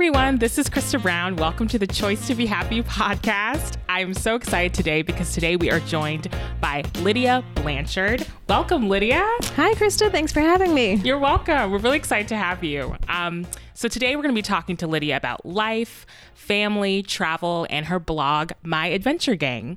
everyone. 0.00 0.38
This 0.38 0.56
is 0.56 0.70
Krista 0.70 1.00
Brown. 1.02 1.36
Welcome 1.36 1.68
to 1.68 1.78
the 1.78 1.86
Choice 1.86 2.26
to 2.28 2.34
Be 2.34 2.46
Happy 2.46 2.82
podcast. 2.82 3.76
I'm 3.90 4.14
so 4.14 4.34
excited 4.34 4.72
today 4.72 5.02
because 5.02 5.34
today 5.34 5.56
we 5.56 5.70
are 5.70 5.80
joined 5.80 6.34
by 6.58 6.84
Lydia 7.00 7.44
Blanchard. 7.56 8.26
Welcome, 8.48 8.88
Lydia. 8.88 9.20
Hi, 9.20 9.74
Krista. 9.74 10.10
Thanks 10.10 10.32
for 10.32 10.40
having 10.40 10.72
me. 10.72 10.94
You're 10.94 11.18
welcome. 11.18 11.70
We're 11.70 11.80
really 11.80 11.98
excited 11.98 12.28
to 12.28 12.36
have 12.38 12.64
you. 12.64 12.96
Um, 13.10 13.46
so, 13.74 13.88
today 13.88 14.16
we're 14.16 14.22
going 14.22 14.34
to 14.34 14.38
be 14.38 14.40
talking 14.40 14.74
to 14.78 14.86
Lydia 14.86 15.18
about 15.18 15.44
life, 15.44 16.06
family, 16.32 17.02
travel, 17.02 17.66
and 17.68 17.84
her 17.84 17.98
blog, 17.98 18.52
My 18.62 18.86
Adventure 18.86 19.34
Gang. 19.34 19.76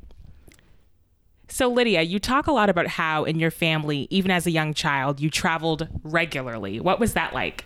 So, 1.49 1.67
Lydia, 1.67 2.01
you 2.01 2.19
talk 2.19 2.47
a 2.47 2.51
lot 2.51 2.69
about 2.69 2.87
how 2.87 3.25
in 3.25 3.37
your 3.37 3.51
family, 3.51 4.07
even 4.09 4.31
as 4.31 4.47
a 4.47 4.51
young 4.51 4.73
child, 4.73 5.19
you 5.19 5.29
traveled 5.29 5.87
regularly. 6.03 6.79
What 6.79 6.99
was 6.99 7.13
that 7.13 7.33
like? 7.33 7.65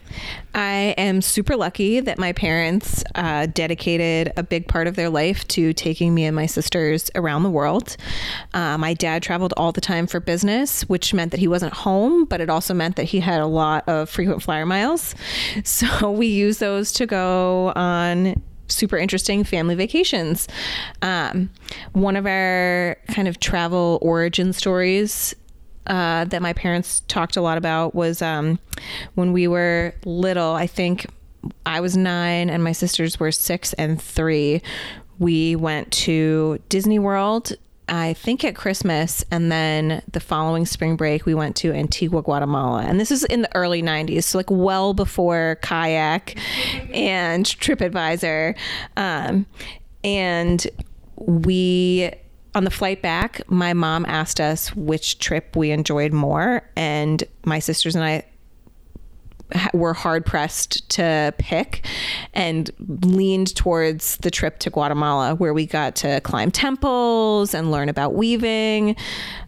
I 0.53 0.95
am 0.97 1.21
super 1.21 1.55
lucky 1.55 1.99
that 1.99 2.17
my 2.17 2.33
parents 2.33 3.03
uh, 3.15 3.45
dedicated 3.45 4.33
a 4.35 4.43
big 4.43 4.67
part 4.67 4.87
of 4.87 4.95
their 4.95 5.09
life 5.09 5.47
to 5.49 5.73
taking 5.73 6.13
me 6.13 6.25
and 6.25 6.35
my 6.35 6.47
sisters 6.47 7.09
around 7.15 7.43
the 7.43 7.51
world. 7.51 7.95
Uh, 8.53 8.77
my 8.77 8.93
dad 8.93 9.21
traveled 9.21 9.53
all 9.55 9.71
the 9.71 9.79
time 9.79 10.07
for 10.07 10.19
business, 10.19 10.81
which 10.89 11.13
meant 11.13 11.31
that 11.31 11.39
he 11.39 11.47
wasn't 11.47 11.73
home, 11.73 12.25
but 12.25 12.41
it 12.41 12.49
also 12.49 12.73
meant 12.73 12.95
that 12.95 13.05
he 13.05 13.19
had 13.19 13.39
a 13.39 13.47
lot 13.47 13.87
of 13.87 14.09
frequent 14.09 14.41
flyer 14.41 14.65
miles. 14.65 15.15
So, 15.63 16.11
we 16.11 16.27
used 16.27 16.59
those 16.59 16.91
to 16.93 17.05
go 17.05 17.71
on 17.75 18.41
super 18.67 18.97
interesting 18.97 19.43
family 19.43 19.75
vacations. 19.75 20.47
Um, 21.01 21.49
one 21.93 22.15
of 22.15 22.25
our 22.25 22.97
kind 23.09 23.27
of 23.27 23.39
travel 23.39 23.99
origin 24.01 24.53
stories 24.53 25.35
uh, 25.87 26.25
that 26.25 26.41
my 26.41 26.53
parents 26.53 27.01
talked 27.07 27.37
a 27.37 27.41
lot 27.41 27.57
about 27.57 27.95
was 27.95 28.21
um, 28.21 28.59
when 29.15 29.31
we 29.31 29.47
were 29.47 29.93
little. 30.05 30.53
I 30.53 30.67
think 30.67 31.07
I 31.65 31.79
was 31.79 31.95
nine 31.95 32.49
and 32.49 32.63
my 32.63 32.73
sisters 32.73 33.19
were 33.19 33.31
six 33.31 33.73
and 33.73 34.01
three. 34.01 34.61
We 35.19 35.55
went 35.55 35.91
to 35.93 36.59
Disney 36.69 36.99
World 36.99 37.53
I 37.89 38.13
think 38.13 38.43
at 38.43 38.55
Christmas, 38.55 39.23
and 39.31 39.51
then 39.51 40.01
the 40.11 40.19
following 40.19 40.65
spring 40.65 40.97
break, 40.97 41.25
we 41.25 41.33
went 41.33 41.55
to 41.57 41.71
Antigua, 41.71 42.21
Guatemala. 42.21 42.83
And 42.83 42.99
this 42.99 43.11
is 43.11 43.23
in 43.25 43.43
the 43.43 43.55
early 43.55 43.81
90s, 43.81 44.23
so 44.23 44.37
like 44.37 44.51
well 44.51 44.93
before 44.93 45.57
Kayak 45.61 46.37
and 46.93 47.45
TripAdvisor. 47.45 48.55
Um, 48.97 49.45
and 50.03 50.67
we, 51.15 52.11
on 52.55 52.65
the 52.65 52.71
flight 52.71 53.01
back, 53.01 53.41
my 53.49 53.73
mom 53.73 54.05
asked 54.05 54.41
us 54.41 54.75
which 54.75 55.19
trip 55.19 55.55
we 55.55 55.71
enjoyed 55.71 56.11
more. 56.11 56.69
And 56.75 57.23
my 57.45 57.59
sisters 57.59 57.95
and 57.95 58.03
I 58.03 58.25
were 59.73 59.93
hard 59.93 60.25
pressed 60.25 60.87
to 60.89 61.33
pick 61.37 61.85
and 62.33 62.69
leaned 62.79 63.55
towards 63.55 64.17
the 64.17 64.31
trip 64.31 64.59
to 64.59 64.69
Guatemala, 64.69 65.35
where 65.35 65.53
we 65.53 65.65
got 65.65 65.95
to 65.97 66.19
climb 66.21 66.51
temples 66.51 67.53
and 67.53 67.71
learn 67.71 67.89
about 67.89 68.13
weaving 68.13 68.95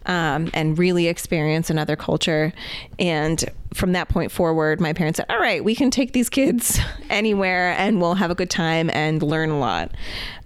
um, 0.06 0.50
and 0.54 0.78
really 0.78 1.06
experience 1.06 1.70
another 1.70 1.96
culture. 1.96 2.52
And 2.98 3.44
from 3.74 3.92
that 3.92 4.08
point 4.08 4.32
forward, 4.32 4.80
my 4.80 4.92
parents 4.92 5.18
said, 5.18 5.26
All 5.28 5.38
right, 5.38 5.62
we 5.62 5.74
can 5.74 5.90
take 5.90 6.12
these 6.12 6.28
kids 6.28 6.80
anywhere 7.10 7.72
and 7.78 8.00
we'll 8.00 8.14
have 8.14 8.30
a 8.30 8.34
good 8.34 8.50
time 8.50 8.90
and 8.90 9.22
learn 9.22 9.50
a 9.50 9.58
lot. 9.58 9.92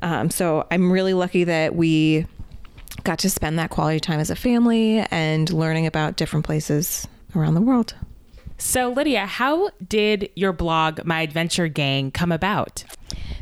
Um, 0.02 0.30
so 0.30 0.66
I'm 0.70 0.90
really 0.90 1.14
lucky 1.14 1.44
that 1.44 1.74
we 1.74 2.26
got 3.04 3.18
to 3.20 3.30
spend 3.30 3.58
that 3.58 3.70
quality 3.70 4.00
time 4.00 4.20
as 4.20 4.30
a 4.30 4.36
family 4.36 5.00
and 5.10 5.50
learning 5.52 5.86
about 5.86 6.16
different 6.16 6.44
places 6.44 7.06
around 7.36 7.54
the 7.54 7.60
world. 7.60 7.94
So, 8.56 8.90
Lydia, 8.90 9.26
how 9.26 9.70
did 9.86 10.30
your 10.36 10.52
blog, 10.52 11.04
My 11.04 11.22
Adventure 11.22 11.68
Gang, 11.68 12.10
come 12.10 12.32
about? 12.32 12.84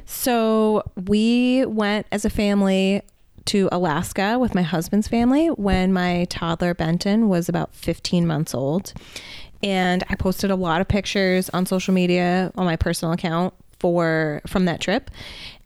So, 0.06 0.82
we 1.06 1.64
went 1.66 2.06
as 2.10 2.24
a 2.24 2.30
family 2.30 3.02
to 3.46 3.68
Alaska 3.72 4.38
with 4.38 4.54
my 4.54 4.62
husband's 4.62 5.08
family 5.08 5.48
when 5.48 5.92
my 5.92 6.26
toddler 6.30 6.74
Benton 6.74 7.28
was 7.28 7.48
about 7.48 7.74
15 7.74 8.26
months 8.26 8.54
old. 8.54 8.92
And 9.62 10.02
I 10.08 10.14
posted 10.16 10.50
a 10.50 10.56
lot 10.56 10.80
of 10.80 10.88
pictures 10.88 11.48
on 11.50 11.66
social 11.66 11.94
media 11.94 12.52
on 12.56 12.64
my 12.64 12.76
personal 12.76 13.12
account 13.12 13.54
for 13.78 14.40
from 14.46 14.64
that 14.64 14.80
trip. 14.80 15.10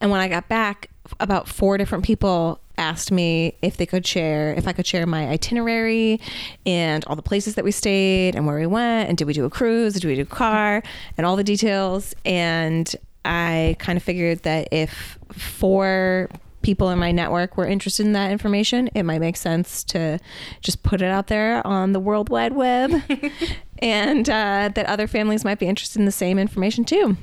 And 0.00 0.10
when 0.10 0.20
I 0.20 0.28
got 0.28 0.48
back, 0.48 0.90
about 1.20 1.48
four 1.48 1.78
different 1.78 2.04
people 2.04 2.60
asked 2.78 3.10
me 3.10 3.54
if 3.62 3.76
they 3.76 3.86
could 3.86 4.06
share 4.06 4.52
if 4.54 4.68
I 4.68 4.72
could 4.72 4.86
share 4.86 5.06
my 5.06 5.28
itinerary 5.28 6.20
and 6.64 7.04
all 7.06 7.16
the 7.16 7.22
places 7.22 7.54
that 7.54 7.64
we 7.64 7.70
stayed 7.70 8.34
and 8.34 8.46
where 8.46 8.58
we 8.58 8.66
went 8.66 9.08
and 9.08 9.16
did 9.16 9.26
we 9.26 9.32
do 9.32 9.44
a 9.44 9.50
cruise, 9.50 9.94
did 9.94 10.04
we 10.04 10.14
do 10.14 10.22
a 10.22 10.26
car 10.26 10.82
and 11.16 11.26
all 11.26 11.36
the 11.36 11.44
details 11.44 12.14
and 12.24 12.94
I 13.24 13.76
kind 13.78 13.96
of 13.96 14.02
figured 14.02 14.44
that 14.44 14.68
if 14.70 15.18
four 15.32 16.28
people 16.62 16.90
in 16.90 16.98
my 16.98 17.12
network 17.12 17.56
were 17.56 17.66
interested 17.66 18.06
in 18.06 18.12
that 18.12 18.30
information, 18.30 18.88
it 18.94 19.04
might 19.04 19.20
make 19.20 19.36
sense 19.36 19.84
to 19.84 20.18
just 20.60 20.82
put 20.82 21.00
it 21.00 21.10
out 21.10 21.28
there 21.28 21.64
on 21.66 21.92
the 21.92 22.00
World 22.00 22.28
Wide 22.28 22.54
Web 22.54 23.02
and 23.78 24.28
uh, 24.28 24.70
that 24.74 24.86
other 24.86 25.06
families 25.06 25.44
might 25.44 25.58
be 25.58 25.66
interested 25.66 25.98
in 25.98 26.06
the 26.06 26.12
same 26.12 26.38
information 26.38 26.84
too. 26.84 27.16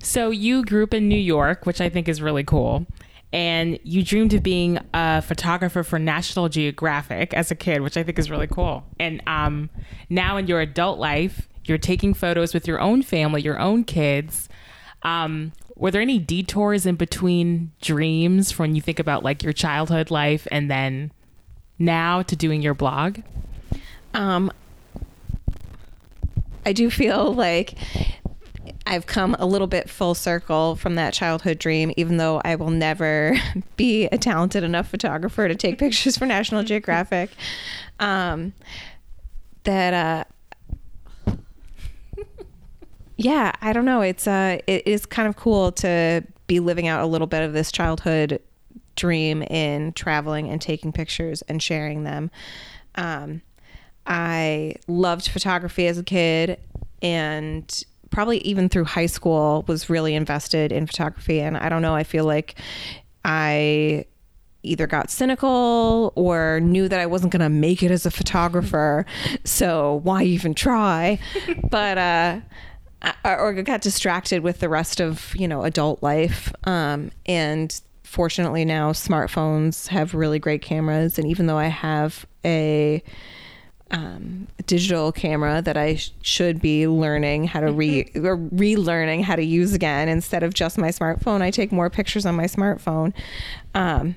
So 0.00 0.30
you 0.30 0.64
grew 0.64 0.84
up 0.84 0.94
in 0.94 1.08
New 1.08 1.18
York, 1.18 1.66
which 1.66 1.80
I 1.80 1.88
think 1.88 2.08
is 2.08 2.22
really 2.22 2.44
cool. 2.44 2.86
And 3.32 3.78
you 3.82 4.02
dreamed 4.02 4.32
of 4.32 4.42
being 4.42 4.78
a 4.94 5.20
photographer 5.20 5.82
for 5.82 5.98
National 5.98 6.48
Geographic 6.48 7.34
as 7.34 7.50
a 7.50 7.54
kid, 7.54 7.82
which 7.82 7.96
I 7.96 8.02
think 8.02 8.18
is 8.18 8.30
really 8.30 8.46
cool. 8.46 8.84
And 8.98 9.22
um, 9.26 9.68
now 10.08 10.38
in 10.38 10.46
your 10.46 10.60
adult 10.60 10.98
life, 10.98 11.48
you're 11.64 11.78
taking 11.78 12.14
photos 12.14 12.54
with 12.54 12.66
your 12.66 12.80
own 12.80 13.02
family, 13.02 13.42
your 13.42 13.58
own 13.58 13.84
kids. 13.84 14.48
Um, 15.02 15.52
were 15.76 15.90
there 15.90 16.00
any 16.00 16.18
detours 16.18 16.86
in 16.86 16.96
between 16.96 17.72
dreams 17.80 18.58
when 18.58 18.74
you 18.74 18.80
think 18.80 18.98
about 18.98 19.22
like 19.22 19.42
your 19.42 19.52
childhood 19.52 20.10
life 20.10 20.48
and 20.50 20.70
then 20.70 21.12
now 21.78 22.22
to 22.22 22.34
doing 22.34 22.62
your 22.62 22.74
blog? 22.74 23.20
Um, 24.14 24.50
I 26.66 26.72
do 26.72 26.90
feel 26.90 27.32
like 27.32 27.74
I've 28.88 29.04
come 29.04 29.36
a 29.38 29.44
little 29.44 29.66
bit 29.66 29.90
full 29.90 30.14
circle 30.14 30.74
from 30.74 30.94
that 30.94 31.12
childhood 31.12 31.58
dream, 31.58 31.92
even 31.98 32.16
though 32.16 32.40
I 32.42 32.54
will 32.56 32.70
never 32.70 33.36
be 33.76 34.06
a 34.06 34.16
talented 34.16 34.64
enough 34.64 34.88
photographer 34.88 35.46
to 35.46 35.54
take 35.54 35.78
pictures 35.78 36.16
for 36.16 36.24
National 36.24 36.62
Geographic. 36.62 37.30
Um, 38.00 38.54
that, 39.64 40.24
uh, 41.28 41.34
yeah, 43.18 43.52
I 43.60 43.74
don't 43.74 43.84
know. 43.84 44.00
It's 44.00 44.26
uh, 44.26 44.58
it 44.66 44.86
is 44.86 45.04
kind 45.04 45.28
of 45.28 45.36
cool 45.36 45.70
to 45.72 46.24
be 46.46 46.58
living 46.58 46.88
out 46.88 47.02
a 47.02 47.06
little 47.06 47.26
bit 47.26 47.42
of 47.42 47.52
this 47.52 47.70
childhood 47.70 48.40
dream 48.96 49.42
in 49.42 49.92
traveling 49.92 50.48
and 50.48 50.62
taking 50.62 50.92
pictures 50.92 51.42
and 51.42 51.62
sharing 51.62 52.04
them. 52.04 52.30
Um, 52.94 53.42
I 54.06 54.76
loved 54.86 55.28
photography 55.28 55.86
as 55.88 55.98
a 55.98 56.02
kid 56.02 56.58
and 57.02 57.84
probably 58.10 58.38
even 58.38 58.68
through 58.68 58.84
high 58.84 59.06
school 59.06 59.64
was 59.66 59.90
really 59.90 60.14
invested 60.14 60.72
in 60.72 60.86
photography. 60.86 61.40
And 61.40 61.56
i 61.56 61.68
don't 61.68 61.82
know 61.82 61.94
i 61.94 62.04
feel 62.04 62.24
like 62.24 62.54
i 63.24 64.04
either 64.62 64.86
got 64.86 65.10
cynical 65.10 66.12
or 66.16 66.60
knew 66.60 66.88
that 66.88 67.00
i 67.00 67.06
wasn't 67.06 67.32
going 67.32 67.40
to 67.40 67.48
make 67.48 67.82
it 67.82 67.90
as 67.90 68.06
a 68.06 68.10
photographer. 68.10 69.06
So 69.44 70.00
why 70.02 70.24
even 70.24 70.54
try? 70.54 71.18
But 71.70 71.98
uh 71.98 72.40
or 73.24 73.52
got 73.62 73.80
distracted 73.80 74.42
with 74.42 74.58
the 74.60 74.68
rest 74.68 75.00
of 75.00 75.34
you 75.36 75.46
know 75.46 75.62
adult 75.62 76.02
life. 76.02 76.52
Um, 76.64 77.12
and 77.26 77.80
fortunately 78.02 78.64
now 78.64 78.92
smartphones 78.92 79.88
have 79.88 80.14
really 80.14 80.38
great 80.38 80.62
cameras. 80.62 81.18
And 81.18 81.28
even 81.28 81.46
though 81.46 81.58
i 81.58 81.66
have 81.66 82.26
a 82.44 83.02
um, 83.90 84.48
digital 84.66 85.12
camera 85.12 85.62
that 85.62 85.76
I 85.76 85.96
sh- 85.96 86.12
should 86.22 86.60
be 86.60 86.86
learning 86.86 87.44
how 87.44 87.60
to 87.60 87.72
re 87.72 88.04
mm-hmm. 88.04 88.26
or 88.26 88.36
relearning 88.36 89.22
how 89.22 89.36
to 89.36 89.44
use 89.44 89.72
again 89.72 90.08
instead 90.08 90.42
of 90.42 90.54
just 90.54 90.78
my 90.78 90.88
smartphone. 90.88 91.42
I 91.42 91.50
take 91.50 91.72
more 91.72 91.90
pictures 91.90 92.26
on 92.26 92.34
my 92.34 92.44
smartphone, 92.44 93.12
um, 93.74 94.16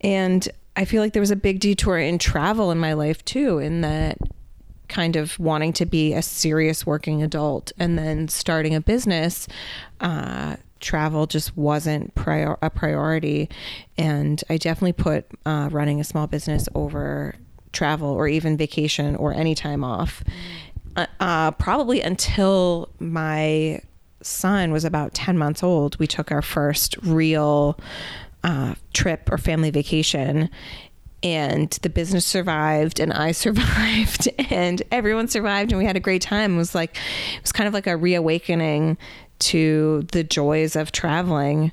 and 0.00 0.48
I 0.76 0.84
feel 0.84 1.02
like 1.02 1.12
there 1.12 1.20
was 1.20 1.30
a 1.30 1.36
big 1.36 1.60
detour 1.60 1.98
in 1.98 2.18
travel 2.18 2.70
in 2.70 2.78
my 2.78 2.94
life 2.94 3.24
too. 3.24 3.58
In 3.58 3.82
that 3.82 4.18
kind 4.88 5.16
of 5.16 5.38
wanting 5.38 5.72
to 5.72 5.86
be 5.86 6.12
a 6.12 6.20
serious 6.20 6.84
working 6.84 7.22
adult 7.22 7.72
and 7.78 7.96
then 7.96 8.28
starting 8.28 8.74
a 8.74 8.80
business. 8.80 9.46
Uh, 10.00 10.56
travel 10.80 11.26
just 11.26 11.56
wasn't 11.56 12.14
prior- 12.14 12.58
a 12.60 12.70
priority, 12.70 13.48
and 13.96 14.42
I 14.50 14.56
definitely 14.56 14.94
put 14.94 15.26
uh, 15.46 15.68
running 15.70 16.00
a 16.00 16.04
small 16.04 16.26
business 16.26 16.68
over 16.74 17.36
travel 17.72 18.08
or 18.08 18.28
even 18.28 18.56
vacation 18.56 19.16
or 19.16 19.32
any 19.32 19.54
time 19.54 19.84
off. 19.84 20.22
Uh, 20.96 21.06
uh, 21.20 21.50
probably 21.52 22.00
until 22.00 22.88
my 22.98 23.80
son 24.22 24.72
was 24.72 24.84
about 24.84 25.14
10 25.14 25.38
months 25.38 25.62
old, 25.62 25.98
we 25.98 26.06
took 26.06 26.30
our 26.30 26.42
first 26.42 26.96
real 26.98 27.78
uh, 28.42 28.74
trip 28.92 29.30
or 29.30 29.38
family 29.38 29.70
vacation. 29.70 30.50
And 31.22 31.70
the 31.82 31.90
business 31.90 32.24
survived, 32.24 32.98
and 32.98 33.12
I 33.12 33.32
survived, 33.32 34.28
and 34.50 34.82
everyone 34.90 35.28
survived, 35.28 35.70
and 35.72 35.78
we 35.78 35.84
had 35.84 35.96
a 35.96 36.00
great 36.00 36.22
time. 36.22 36.54
It 36.54 36.58
was 36.58 36.74
like, 36.74 36.96
it 37.36 37.42
was 37.42 37.52
kind 37.52 37.68
of 37.68 37.74
like 37.74 37.86
a 37.86 37.96
reawakening 37.96 38.96
to 39.40 40.06
the 40.12 40.24
joys 40.24 40.76
of 40.76 40.92
traveling 40.92 41.72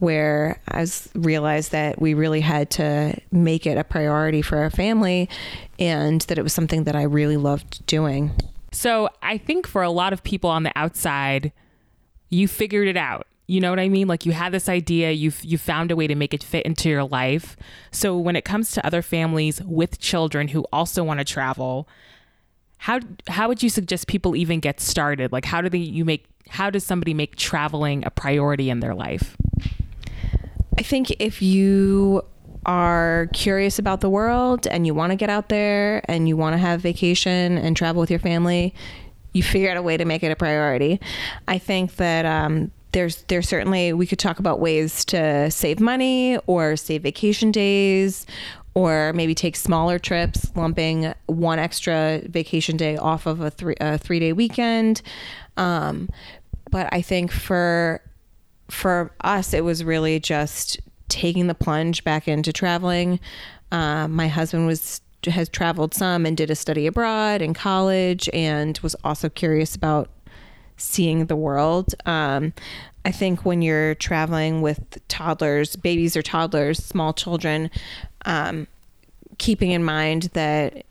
where 0.00 0.60
I 0.68 0.80
was 0.80 1.08
realized 1.14 1.72
that 1.72 2.00
we 2.00 2.14
really 2.14 2.40
had 2.40 2.70
to 2.72 3.14
make 3.30 3.66
it 3.66 3.78
a 3.78 3.84
priority 3.84 4.42
for 4.42 4.58
our 4.58 4.70
family 4.70 5.28
and 5.78 6.22
that 6.22 6.38
it 6.38 6.42
was 6.42 6.54
something 6.54 6.84
that 6.84 6.96
I 6.96 7.02
really 7.02 7.36
loved 7.36 7.84
doing. 7.86 8.32
So 8.72 9.10
I 9.22 9.36
think 9.38 9.66
for 9.66 9.82
a 9.82 9.90
lot 9.90 10.12
of 10.12 10.22
people 10.22 10.48
on 10.48 10.62
the 10.62 10.72
outside, 10.74 11.52
you 12.30 12.48
figured 12.48 12.88
it 12.88 12.96
out. 12.96 13.26
You 13.46 13.60
know 13.60 13.68
what 13.68 13.80
I 13.80 13.88
mean? 13.88 14.08
Like 14.08 14.24
you 14.24 14.32
had 14.32 14.52
this 14.52 14.68
idea, 14.68 15.10
you 15.10 15.32
you 15.42 15.58
found 15.58 15.90
a 15.90 15.96
way 15.96 16.06
to 16.06 16.14
make 16.14 16.32
it 16.32 16.42
fit 16.42 16.64
into 16.64 16.88
your 16.88 17.04
life. 17.04 17.56
So 17.90 18.16
when 18.16 18.36
it 18.36 18.44
comes 18.44 18.70
to 18.72 18.86
other 18.86 19.02
families 19.02 19.60
with 19.64 19.98
children 19.98 20.48
who 20.48 20.64
also 20.72 21.02
want 21.02 21.18
to 21.18 21.24
travel, 21.24 21.88
how 22.78 23.00
how 23.28 23.48
would 23.48 23.62
you 23.62 23.68
suggest 23.68 24.06
people 24.06 24.36
even 24.36 24.60
get 24.60 24.80
started? 24.80 25.32
Like 25.32 25.44
how 25.44 25.60
do 25.60 25.68
they 25.68 25.78
you 25.78 26.04
make 26.04 26.26
how 26.48 26.70
does 26.70 26.84
somebody 26.84 27.12
make 27.12 27.34
traveling 27.36 28.04
a 28.06 28.10
priority 28.10 28.70
in 28.70 28.80
their 28.80 28.94
life? 28.94 29.36
I 30.80 30.82
think 30.82 31.10
if 31.18 31.42
you 31.42 32.22
are 32.64 33.28
curious 33.34 33.78
about 33.78 34.00
the 34.00 34.08
world 34.08 34.66
and 34.66 34.86
you 34.86 34.94
want 34.94 35.10
to 35.10 35.16
get 35.16 35.28
out 35.28 35.50
there 35.50 36.00
and 36.10 36.26
you 36.26 36.38
want 36.38 36.54
to 36.54 36.58
have 36.58 36.80
vacation 36.80 37.58
and 37.58 37.76
travel 37.76 38.00
with 38.00 38.08
your 38.08 38.18
family, 38.18 38.74
you 39.34 39.42
figure 39.42 39.70
out 39.70 39.76
a 39.76 39.82
way 39.82 39.98
to 39.98 40.06
make 40.06 40.22
it 40.22 40.32
a 40.32 40.36
priority. 40.36 40.98
I 41.46 41.58
think 41.58 41.96
that 41.96 42.24
um, 42.24 42.70
there's 42.92 43.24
there's 43.24 43.46
certainly 43.46 43.92
we 43.92 44.06
could 44.06 44.18
talk 44.18 44.38
about 44.38 44.58
ways 44.58 45.04
to 45.06 45.50
save 45.50 45.80
money 45.80 46.38
or 46.46 46.76
save 46.76 47.02
vacation 47.02 47.52
days 47.52 48.24
or 48.72 49.12
maybe 49.12 49.34
take 49.34 49.56
smaller 49.56 49.98
trips, 49.98 50.50
lumping 50.56 51.12
one 51.26 51.58
extra 51.58 52.22
vacation 52.24 52.78
day 52.78 52.96
off 52.96 53.26
of 53.26 53.42
a 53.42 53.50
three 53.50 53.74
a 53.82 53.98
three 53.98 54.18
day 54.18 54.32
weekend. 54.32 55.02
Um, 55.58 56.08
but 56.70 56.88
I 56.90 57.02
think 57.02 57.32
for 57.32 58.00
for 58.70 59.10
us, 59.22 59.52
it 59.52 59.64
was 59.64 59.84
really 59.84 60.20
just 60.20 60.80
taking 61.08 61.46
the 61.48 61.54
plunge 61.54 62.04
back 62.04 62.28
into 62.28 62.52
traveling. 62.52 63.20
Uh, 63.72 64.08
my 64.08 64.28
husband 64.28 64.66
was 64.66 65.00
has 65.26 65.50
traveled 65.50 65.92
some 65.92 66.24
and 66.24 66.34
did 66.34 66.50
a 66.50 66.54
study 66.54 66.86
abroad 66.86 67.42
in 67.42 67.52
college, 67.52 68.30
and 68.32 68.78
was 68.78 68.94
also 69.04 69.28
curious 69.28 69.76
about 69.76 70.08
seeing 70.78 71.26
the 71.26 71.36
world. 71.36 71.94
Um, 72.06 72.54
I 73.04 73.12
think 73.12 73.44
when 73.44 73.60
you're 73.60 73.94
traveling 73.96 74.62
with 74.62 74.98
toddlers, 75.08 75.76
babies 75.76 76.16
or 76.16 76.22
toddlers, 76.22 76.78
small 76.82 77.12
children, 77.12 77.70
um, 78.24 78.66
keeping 79.38 79.70
in 79.70 79.84
mind 79.84 80.24
that 80.32 80.84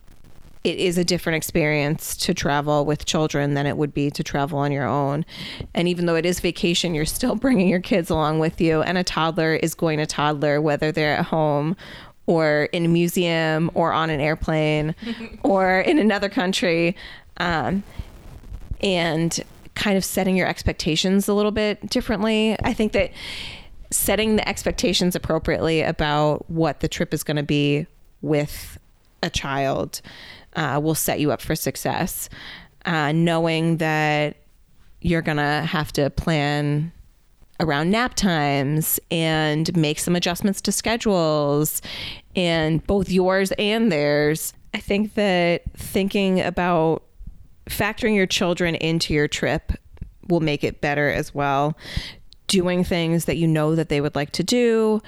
it 0.64 0.78
is 0.78 0.98
a 0.98 1.06
different 1.06 1.38
experience 1.38 2.18
to 2.18 2.34
travel 2.34 2.86
with 2.86 3.06
children 3.06 3.54
than 3.54 3.66
it 3.66 3.78
would 3.78 3.94
be 3.94 4.12
to 4.12 4.24
travel 4.24 4.60
on 4.60 4.72
your 4.72 4.86
own. 4.86 5.26
And 5.74 5.88
even 5.88 6.06
though 6.06 6.16
it 6.16 6.26
is 6.26 6.40
vacation, 6.40 6.94
you're 6.94 7.06
still 7.06 7.36
bringing 7.36 7.68
your 7.68 7.80
kids 7.80 8.10
along 8.10 8.40
with 8.40 8.60
you. 8.60 8.82
And 8.82 8.98
a 8.98 9.04
toddler 9.04 9.56
is 9.56 9.74
going 9.74 10.00
to 10.00 10.06
toddler, 10.06 10.60
whether 10.62 10.92
they're 10.92 11.16
at 11.16 11.26
home 11.26 11.78
or 12.26 12.70
in 12.74 12.86
a 12.86 12.90
museum 12.90 13.72
or 13.74 13.94
on 13.94 14.10
an 14.10 14.20
airplane 14.20 14.96
or 15.44 15.80
in 15.80 15.98
another 15.98 16.30
country. 16.30 16.96
Um, 17.38 17.84
and 18.82 19.40
kind 19.76 19.98
of 19.98 20.04
setting 20.04 20.36
your 20.36 20.48
expectations 20.48 21.28
a 21.28 21.34
little 21.34 21.52
bit 21.52 21.90
differently. 21.90 22.58
I 22.64 22.74
think 22.74 22.92
that 22.94 23.12
setting 23.92 24.36
the 24.36 24.48
expectations 24.48 25.16
appropriately 25.16 25.82
about 25.82 26.50
what 26.50 26.82
the 26.82 26.88
trip 26.88 27.14
is 27.14 27.24
going 27.24 27.38
to 27.38 27.44
be 27.44 27.88
with 28.22 28.78
a 29.24 29.30
child 29.30 30.02
uh, 30.60 30.80
will 30.80 30.94
set 30.94 31.20
you 31.20 31.32
up 31.32 31.42
for 31.42 31.56
success. 31.56 32.30
Uh, 32.86 33.12
knowing 33.12 33.78
that 33.78 34.38
you're 35.02 35.22
going 35.22 35.38
to 35.38 35.44
have 35.66 35.92
to 35.94 36.10
plan 36.10 36.92
around 37.60 37.90
nap 37.90 38.14
times 38.14 39.00
and 39.10 39.76
make 39.76 40.00
some 40.00 40.16
adjustments 40.16 40.62
to 40.62 40.72
schedules 40.72 41.82
and 42.36 42.86
both 42.86 43.10
yours 43.10 43.52
and 43.54 43.92
theirs. 43.92 44.54
I 44.74 44.80
think 44.80 45.14
that 45.16 45.64
thinking 45.76 46.42
about 46.42 47.04
factoring 47.66 48.16
your 48.16 48.28
children 48.28 48.76
into 48.76 49.14
your 49.14 49.28
trip 49.28 49.74
will 50.28 50.40
make 50.42 50.64
it 50.64 50.82
better 50.82 51.10
as 51.10 51.34
well. 51.34 51.78
Doing 52.48 52.84
things 52.84 53.26
that 53.26 53.38
you 53.38 53.48
know 53.48 53.76
that 53.76 53.90
they 53.90 54.02
would 54.02 54.16
like 54.16 54.32
to 54.32 54.44
do, 54.44 55.02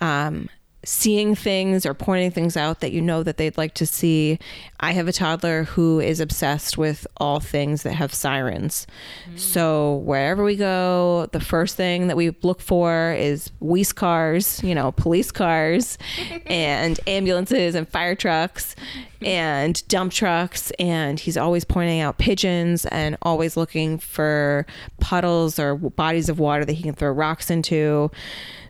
um, 0.00 0.48
seeing 0.86 1.34
things 1.34 1.84
or 1.84 1.92
pointing 1.94 2.30
things 2.30 2.56
out 2.56 2.78
that 2.78 2.92
you 2.92 3.02
know 3.02 3.24
that 3.24 3.38
they'd 3.38 3.58
like 3.58 3.74
to 3.74 3.84
see. 3.84 4.38
I 4.78 4.92
have 4.92 5.08
a 5.08 5.12
toddler 5.12 5.64
who 5.64 5.98
is 5.98 6.20
obsessed 6.20 6.78
with 6.78 7.08
all 7.16 7.40
things 7.40 7.82
that 7.82 7.94
have 7.94 8.14
sirens. 8.14 8.86
Mm. 9.28 9.38
So 9.38 9.96
wherever 9.96 10.44
we 10.44 10.54
go, 10.54 11.28
the 11.32 11.40
first 11.40 11.76
thing 11.76 12.06
that 12.06 12.16
we 12.16 12.30
look 12.42 12.60
for 12.60 13.12
is 13.18 13.48
police 13.58 13.92
cars, 13.92 14.62
you 14.62 14.76
know, 14.76 14.92
police 14.92 15.32
cars 15.32 15.98
and 16.46 17.00
ambulances 17.08 17.74
and 17.74 17.88
fire 17.88 18.14
trucks 18.14 18.76
and 19.22 19.86
dump 19.88 20.12
trucks 20.12 20.70
and 20.78 21.18
he's 21.18 21.36
always 21.36 21.64
pointing 21.64 22.00
out 22.00 22.18
pigeons 22.18 22.86
and 22.86 23.16
always 23.22 23.56
looking 23.56 23.98
for 23.98 24.66
puddles 25.00 25.58
or 25.58 25.74
bodies 25.74 26.28
of 26.28 26.38
water 26.38 26.64
that 26.64 26.74
he 26.74 26.84
can 26.84 26.94
throw 26.94 27.10
rocks 27.10 27.50
into. 27.50 28.08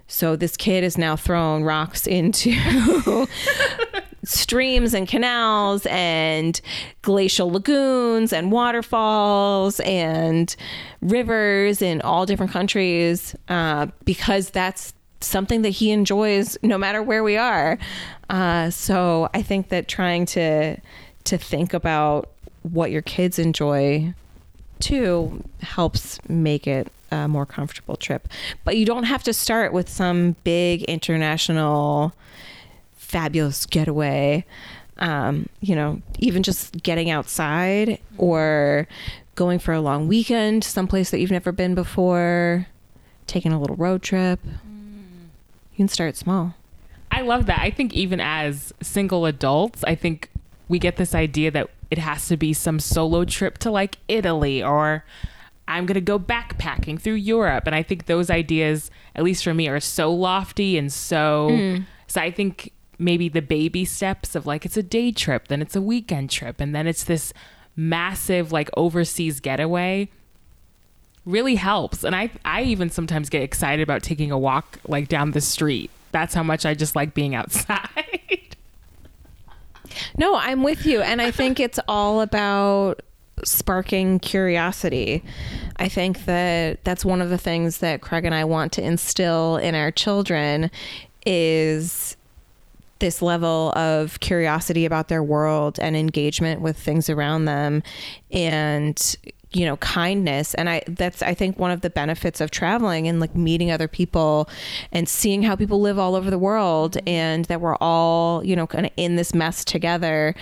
So 0.09 0.37
this 0.37 0.57
kid 0.57 0.85
is 0.85 0.97
now 0.97 1.17
throwing 1.17 1.65
rocks 1.65 2.07
into 2.07 3.27
streams 4.25 4.95
and 4.95 5.07
canals 5.09 5.87
and 5.87 6.61
glacial 7.03 7.51
lagoons 7.51 8.33
and 8.33 8.53
waterfalls 8.53 9.81
and 9.81 10.55
rivers 11.01 11.81
in 11.81 12.01
all 12.03 12.27
different 12.27 12.53
countries 12.53 13.35
uh, 13.49 13.87
because 14.05 14.51
that's 14.51 14.95
something 15.21 15.63
that 15.63 15.71
he 15.71 15.91
enjoys 15.91 16.59
no 16.63 16.77
matter 16.77 17.03
where 17.03 17.25
we 17.25 17.37
are. 17.37 17.79
Uh, 18.29 18.71
so 18.71 19.29
I 19.33 19.43
think 19.43 19.69
that 19.69 19.89
trying 19.89 20.27
to 20.27 20.77
to 21.25 21.39
think 21.39 21.75
about 21.75 22.31
what 22.63 22.93
your 22.93 23.03
kids 23.03 23.39
enjoy 23.39 24.15
too 24.79 25.43
helps 25.61 26.21
make 26.29 26.67
it 26.67 26.93
a 27.11 27.29
more 27.29 27.47
comfortable 27.47 27.97
trip. 27.97 28.29
But 28.65 28.77
you 28.77 28.87
don't 28.87 29.05
have 29.05 29.23
to 29.25 29.33
start 29.33 29.73
with 29.73 29.89
some 29.89 30.37
big 30.45 30.83
international 30.85 32.13
fabulous 32.97 33.67
getaway. 33.67 34.45
Um, 34.99 35.49
you 35.61 35.75
know, 35.75 36.01
even 36.19 36.43
just 36.43 36.83
getting 36.83 37.11
outside 37.11 38.01
or 38.17 38.89
going 39.35 39.59
for 39.59 39.75
a 39.75 39.81
long 39.81 40.09
weekend 40.09 40.65
someplace 40.65 41.11
that 41.11 41.21
you've 41.21 41.31
never 41.31 41.53
been 41.53 41.75
before, 41.75 42.67
taking 43.27 43.53
a 43.53 43.61
little 43.61 43.77
road 43.77 44.03
trip. 44.03 44.41
You 44.45 45.77
can 45.77 45.89
start 45.89 46.17
small. 46.17 46.55
I 47.11 47.21
love 47.21 47.47
that. 47.47 47.61
I 47.61 47.71
think 47.71 47.95
even 47.95 48.21
as 48.21 48.73
single 48.83 49.27
adults, 49.27 49.85
I 49.85 49.95
think 49.95 50.31
we 50.69 50.79
get 50.79 50.97
this 50.97 51.15
idea 51.15 51.51
that 51.53 51.71
it 51.91 51.99
has 51.99 52.27
to 52.29 52.37
be 52.37 52.53
some 52.53 52.81
solo 52.81 53.25
trip 53.25 53.59
to 53.59 53.71
like 53.71 53.99
Italy 54.09 54.63
or 54.63 55.05
I'm 55.69 55.87
going 55.87 55.95
to 55.95 56.01
go 56.01 56.19
backpacking 56.19 57.01
through 57.01 57.15
Europe. 57.15 57.67
And 57.67 57.75
I 57.75 57.83
think 57.83 58.07
those 58.07 58.31
ideas, 58.31 58.91
at 59.15 59.25
least 59.25 59.43
for 59.45 59.55
me, 59.55 59.69
are 59.69 59.81
so 59.81 60.13
lofty 60.13 60.79
and 60.79 60.93
so. 60.93 61.49
Mm. 61.51 61.87
So 62.07 62.21
I 62.21 62.31
think 62.31 62.73
maybe 62.99 63.29
the 63.29 63.43
baby 63.43 63.85
steps 63.85 64.35
of 64.35 64.47
like 64.47 64.65
it's 64.65 64.77
a 64.77 64.83
day 64.83 65.13
trip, 65.13 65.49
then 65.49 65.61
it's 65.61 65.77
a 65.77 65.83
weekend 65.83 66.31
trip, 66.31 66.61
and 66.61 66.75
then 66.75 66.87
it's 66.87 67.05
this 67.05 67.33
massive 67.75 68.53
like 68.53 68.71
overseas 68.77 69.41
getaway 69.41 70.09
really 71.27 71.57
helps. 71.57 72.05
And 72.05 72.15
I 72.17 72.31
I 72.45 72.63
even 72.63 72.89
sometimes 72.89 73.29
get 73.29 73.43
excited 73.43 73.83
about 73.83 74.03
taking 74.03 74.31
a 74.31 74.39
walk 74.39 74.79
like 74.87 75.09
down 75.09 75.33
the 75.33 75.41
street. 75.41 75.91
That's 76.13 76.33
how 76.33 76.43
much 76.43 76.65
I 76.65 76.75
just 76.75 76.97
like 76.97 77.13
being 77.13 77.35
outside. 77.35 78.57
no, 80.19 80.37
I'm 80.37 80.63
with 80.63 80.87
you. 80.87 81.03
And 81.03 81.21
I 81.21 81.31
think 81.31 81.61
it's 81.61 81.79
all 81.89 82.23
about 82.23 83.03
sparking 83.45 84.19
curiosity. 84.19 85.23
I 85.77 85.89
think 85.89 86.25
that 86.25 86.83
that's 86.85 87.05
one 87.05 87.21
of 87.21 87.31
the 87.31 87.39
things 87.39 87.79
that 87.79 88.01
Craig 88.01 88.25
and 88.25 88.35
I 88.35 88.45
want 88.45 88.73
to 88.73 88.83
instill 88.83 89.57
in 89.57 89.75
our 89.75 89.91
children 89.91 90.71
is 91.25 92.17
this 92.99 93.21
level 93.21 93.73
of 93.73 94.21
curiosity 94.21 94.87
about 94.87 95.09
their 95.09 95.23
world 95.23 95.79
and 95.79 95.95
engagement 95.95 96.63
with 96.63 96.79
things 96.79 97.11
around 97.11 97.45
them 97.45 97.83
and 98.31 99.17
you 99.57 99.65
know 99.65 99.79
kindness. 99.79 100.53
And 100.55 100.69
i 100.69 100.83
that's 100.87 101.23
i 101.23 101.33
think 101.33 101.59
one 101.59 101.71
of 101.71 101.81
the 101.81 101.89
benefits 101.89 102.43
of 102.43 102.51
traveling 102.51 103.09
and 103.09 103.21
like 103.21 103.35
meeting 103.35 103.71
other 103.71 103.89
people 103.89 104.51
and 104.93 105.09
seeing 105.09 105.43
how 105.43 105.57
people 105.57 105.81
live 105.81 105.99
all 105.99 106.15
over 106.15 106.31
the 106.31 106.39
world 106.39 106.99
and 107.07 107.47
that 107.47 107.63
we're 107.63 107.77
all 107.77 108.45
you 108.45 108.55
know 108.55 108.67
kind 108.67 108.85
of 108.85 108.93
in 108.97 109.17
this 109.17 109.35
mess 109.35 109.65
together. 109.65 110.35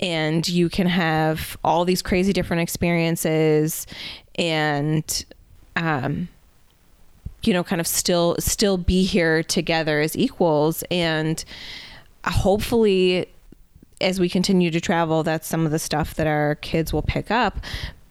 And 0.00 0.48
you 0.48 0.70
can 0.70 0.86
have 0.86 1.58
all 1.62 1.84
these 1.84 2.00
crazy 2.00 2.32
different 2.32 2.62
experiences 2.62 3.86
and 4.36 5.24
um 5.76 6.28
you 7.42 7.52
know 7.52 7.62
kind 7.62 7.80
of 7.80 7.86
still 7.86 8.36
still 8.38 8.78
be 8.78 9.04
here 9.04 9.42
together 9.42 10.00
as 10.00 10.16
equals. 10.16 10.82
And 10.90 11.44
hopefully 12.24 13.28
as 14.00 14.18
we 14.18 14.28
continue 14.28 14.70
to 14.70 14.80
travel 14.80 15.22
that's 15.22 15.46
some 15.46 15.66
of 15.66 15.72
the 15.72 15.78
stuff 15.78 16.14
that 16.14 16.26
our 16.26 16.54
kids 16.56 16.92
will 16.92 17.02
pick 17.02 17.30
up 17.30 17.58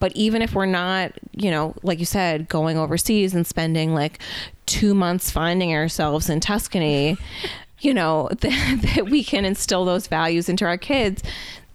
but 0.02 0.12
even 0.16 0.42
if 0.42 0.54
we're 0.54 0.66
not 0.66 1.14
you 1.32 1.50
know 1.50 1.74
like 1.84 2.00
you 2.00 2.06
said 2.06 2.50
going 2.50 2.78
overseas 2.78 3.34
and 3.34 3.48
spending 3.48 3.94
like 3.94 4.20
two 4.66 4.94
months 4.94 5.32
finding 5.32 5.74
ourselves 5.74 6.30
in 6.30 6.42
tuscany 6.42 7.18
you 7.80 7.94
know 7.94 8.28
that, 8.42 8.80
that 8.96 9.06
we 9.10 9.24
can 9.24 9.46
instill 9.46 9.86
those 9.86 10.08
values 10.08 10.50
into 10.50 10.66
our 10.66 10.78
kids 10.78 11.24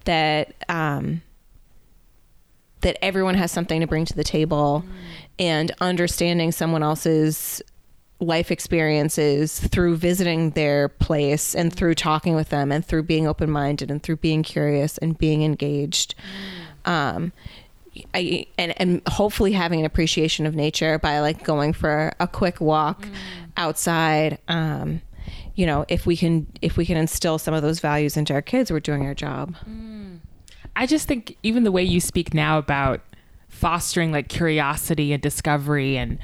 that 0.04 0.52
um 0.68 1.22
that 2.82 3.02
everyone 3.02 3.34
has 3.34 3.50
something 3.50 3.80
to 3.80 3.86
bring 3.86 4.04
to 4.04 4.14
the 4.14 4.24
table 4.24 4.84
and 5.38 5.72
understanding 5.80 6.52
someone 6.52 6.82
else's 6.82 7.62
life 8.20 8.50
experiences 8.50 9.60
through 9.60 9.96
visiting 9.96 10.50
their 10.50 10.88
place 10.88 11.54
and 11.54 11.74
through 11.74 11.94
talking 11.94 12.34
with 12.34 12.48
them 12.48 12.72
and 12.72 12.84
through 12.84 13.02
being 13.02 13.26
open 13.26 13.50
minded 13.50 13.90
and 13.90 14.02
through 14.02 14.16
being 14.16 14.42
curious 14.42 14.96
and 14.98 15.18
being 15.18 15.42
engaged. 15.42 16.14
Um, 16.84 17.32
I, 18.14 18.46
and, 18.58 18.74
and 18.80 19.02
hopefully 19.08 19.52
having 19.52 19.80
an 19.80 19.86
appreciation 19.86 20.46
of 20.46 20.54
nature 20.54 20.98
by 20.98 21.20
like 21.20 21.44
going 21.44 21.72
for 21.72 22.12
a 22.20 22.26
quick 22.26 22.60
walk 22.60 23.06
outside. 23.56 24.38
Um, 24.48 25.02
you 25.54 25.66
know, 25.66 25.84
if 25.88 26.06
we 26.06 26.16
can, 26.16 26.46
if 26.60 26.76
we 26.76 26.84
can 26.84 26.96
instill 26.96 27.38
some 27.38 27.54
of 27.54 27.62
those 27.62 27.80
values 27.80 28.16
into 28.16 28.34
our 28.34 28.42
kids, 28.42 28.70
we're 28.70 28.80
doing 28.80 29.06
our 29.06 29.14
job. 29.14 29.56
I 30.74 30.86
just 30.86 31.08
think 31.08 31.36
even 31.42 31.64
the 31.64 31.72
way 31.72 31.82
you 31.82 32.00
speak 32.00 32.34
now 32.34 32.58
about 32.58 33.00
fostering 33.48 34.12
like 34.12 34.28
curiosity 34.28 35.12
and 35.12 35.22
discovery 35.22 35.96
and 35.96 36.18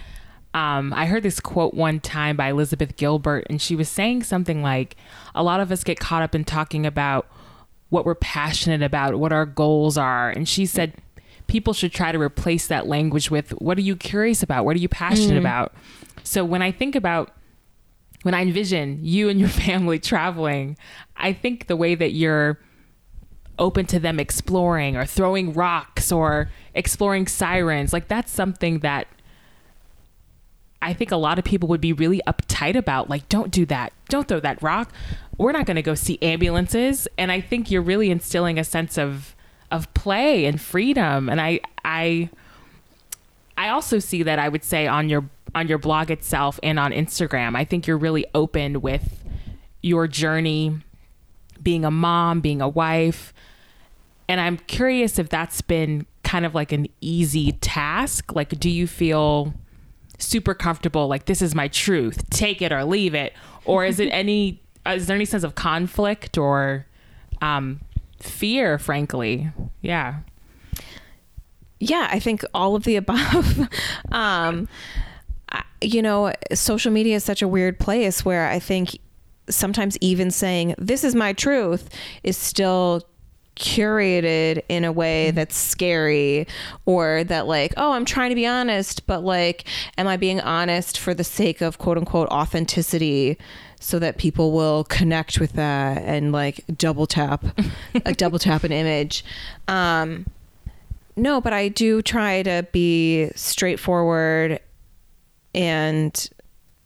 um, 0.54 0.92
I 0.92 1.06
heard 1.06 1.22
this 1.22 1.40
quote 1.40 1.72
one 1.72 1.98
time 2.00 2.36
by 2.36 2.50
Elizabeth 2.50 2.96
Gilbert, 2.96 3.46
and 3.48 3.60
she 3.60 3.74
was 3.74 3.88
saying 3.88 4.24
something 4.24 4.62
like, 4.62 4.96
A 5.34 5.42
lot 5.42 5.60
of 5.60 5.72
us 5.72 5.82
get 5.82 5.98
caught 5.98 6.22
up 6.22 6.34
in 6.34 6.44
talking 6.44 6.84
about 6.84 7.26
what 7.88 8.04
we're 8.04 8.14
passionate 8.14 8.82
about, 8.82 9.18
what 9.18 9.32
our 9.32 9.46
goals 9.46 9.96
are. 9.96 10.30
And 10.30 10.48
she 10.48 10.66
said, 10.66 10.94
People 11.52 11.74
should 11.74 11.92
try 11.92 12.12
to 12.12 12.18
replace 12.18 12.66
that 12.68 12.86
language 12.86 13.30
with, 13.30 13.50
What 13.60 13.76
are 13.76 13.82
you 13.82 13.94
curious 13.94 14.42
about? 14.42 14.64
What 14.64 14.74
are 14.74 14.78
you 14.78 14.88
passionate 14.88 15.36
mm-hmm. 15.36 15.40
about? 15.40 15.74
So 16.22 16.46
when 16.46 16.62
I 16.62 16.72
think 16.72 16.96
about, 16.96 17.30
when 18.22 18.32
I 18.32 18.40
envision 18.40 19.00
you 19.02 19.28
and 19.28 19.38
your 19.38 19.48
family 19.66 19.98
traveling, 19.98 20.78
I 21.14 21.34
think 21.34 21.66
the 21.66 21.76
way 21.76 21.94
that 21.94 22.12
you're 22.12 22.58
open 23.58 23.84
to 23.84 24.00
them 24.00 24.18
exploring 24.18 24.96
or 24.96 25.04
throwing 25.04 25.52
rocks 25.52 26.10
or 26.10 26.50
exploring 26.72 27.26
sirens, 27.26 27.92
like 27.92 28.08
that's 28.08 28.32
something 28.32 28.78
that 28.78 29.06
I 30.80 30.94
think 30.94 31.12
a 31.12 31.16
lot 31.16 31.38
of 31.38 31.44
people 31.44 31.68
would 31.68 31.82
be 31.82 31.92
really 31.92 32.22
uptight 32.26 32.76
about 32.76 33.10
like 33.10 33.28
don't 33.28 33.50
do 33.50 33.66
that. 33.66 33.92
Don't 34.08 34.26
throw 34.26 34.40
that 34.40 34.62
rock. 34.62 34.90
We're 35.36 35.52
not 35.52 35.66
going 35.66 35.76
to 35.76 35.82
go 35.82 35.94
see 35.94 36.18
ambulances 36.22 37.06
and 37.18 37.30
I 37.30 37.42
think 37.42 37.70
you're 37.70 37.82
really 37.82 38.10
instilling 38.10 38.58
a 38.58 38.64
sense 38.64 38.96
of 38.96 39.36
of 39.72 39.92
play 39.94 40.44
and 40.44 40.60
freedom 40.60 41.28
and 41.28 41.40
I 41.40 41.60
I 41.84 42.28
I 43.56 43.68
also 43.68 43.98
see 43.98 44.22
that 44.22 44.38
I 44.38 44.48
would 44.48 44.64
say 44.64 44.86
on 44.86 45.08
your 45.08 45.28
on 45.54 45.68
your 45.68 45.78
blog 45.78 46.10
itself 46.10 46.58
and 46.62 46.78
on 46.78 46.92
Instagram. 46.92 47.56
I 47.56 47.64
think 47.64 47.86
you're 47.86 47.98
really 47.98 48.24
open 48.34 48.80
with 48.80 49.22
your 49.82 50.08
journey 50.08 50.80
being 51.62 51.84
a 51.84 51.90
mom, 51.90 52.40
being 52.40 52.60
a 52.62 52.68
wife. 52.68 53.34
And 54.28 54.40
I'm 54.40 54.56
curious 54.56 55.18
if 55.18 55.28
that's 55.28 55.60
been 55.60 56.06
kind 56.22 56.46
of 56.46 56.54
like 56.54 56.72
an 56.72 56.86
easy 57.00 57.52
task. 57.52 58.34
Like 58.34 58.58
do 58.58 58.70
you 58.70 58.86
feel 58.86 59.54
super 60.18 60.54
comfortable 60.54 61.08
like 61.08 61.24
this 61.24 61.42
is 61.42 61.52
my 61.52 61.66
truth 61.66 62.30
take 62.30 62.62
it 62.62 62.70
or 62.70 62.84
leave 62.84 63.12
it 63.12 63.32
or 63.64 63.84
is 63.84 63.98
it 63.98 64.06
any 64.12 64.62
is 64.86 65.08
there 65.08 65.16
any 65.16 65.24
sense 65.24 65.42
of 65.42 65.56
conflict 65.56 66.38
or 66.38 66.86
um 67.40 67.80
fear 68.22 68.78
frankly. 68.78 69.50
Yeah. 69.80 70.20
Yeah 71.78 72.08
i 72.10 72.18
think 72.18 72.44
all 72.54 72.74
of 72.76 72.84
the 72.84 72.96
above. 72.96 73.68
Um 74.12 74.68
I- 75.50 75.64
you 75.80 76.00
know 76.02 76.32
social 76.54 76.92
media 76.92 77.16
is 77.16 77.24
such 77.24 77.42
a 77.42 77.48
weird 77.48 77.78
place 77.80 78.24
where 78.24 78.48
i 78.48 78.58
think 78.60 78.96
sometimes 79.50 79.98
even 80.00 80.30
saying 80.30 80.74
this 80.78 81.02
is 81.02 81.14
my 81.14 81.32
truth 81.32 81.88
is 82.22 82.36
still 82.36 83.02
curated 83.56 84.62
in 84.68 84.84
a 84.84 84.92
way 84.92 85.30
that's 85.32 85.56
scary 85.56 86.46
or 86.86 87.24
that 87.24 87.46
like 87.46 87.74
oh 87.76 87.92
i'm 87.92 88.04
trying 88.04 88.30
to 88.30 88.34
be 88.36 88.46
honest 88.46 89.06
but 89.06 89.22
like 89.24 89.64
am 89.98 90.06
i 90.06 90.16
being 90.16 90.40
honest 90.40 90.98
for 90.98 91.12
the 91.14 91.24
sake 91.24 91.60
of 91.60 91.78
quote 91.78 91.98
unquote 91.98 92.28
authenticity 92.28 93.36
so 93.82 93.98
that 93.98 94.18
people 94.18 94.52
will 94.52 94.84
connect 94.84 95.40
with 95.40 95.52
that 95.54 95.98
and 96.02 96.32
like 96.32 96.64
double 96.76 97.06
tap 97.06 97.44
a 98.04 98.12
double 98.14 98.38
tap 98.38 98.64
an 98.64 98.72
image 98.72 99.24
um 99.68 100.26
no 101.16 101.40
but 101.40 101.52
i 101.52 101.68
do 101.68 102.00
try 102.00 102.42
to 102.42 102.66
be 102.72 103.30
straightforward 103.34 104.60
and 105.54 106.30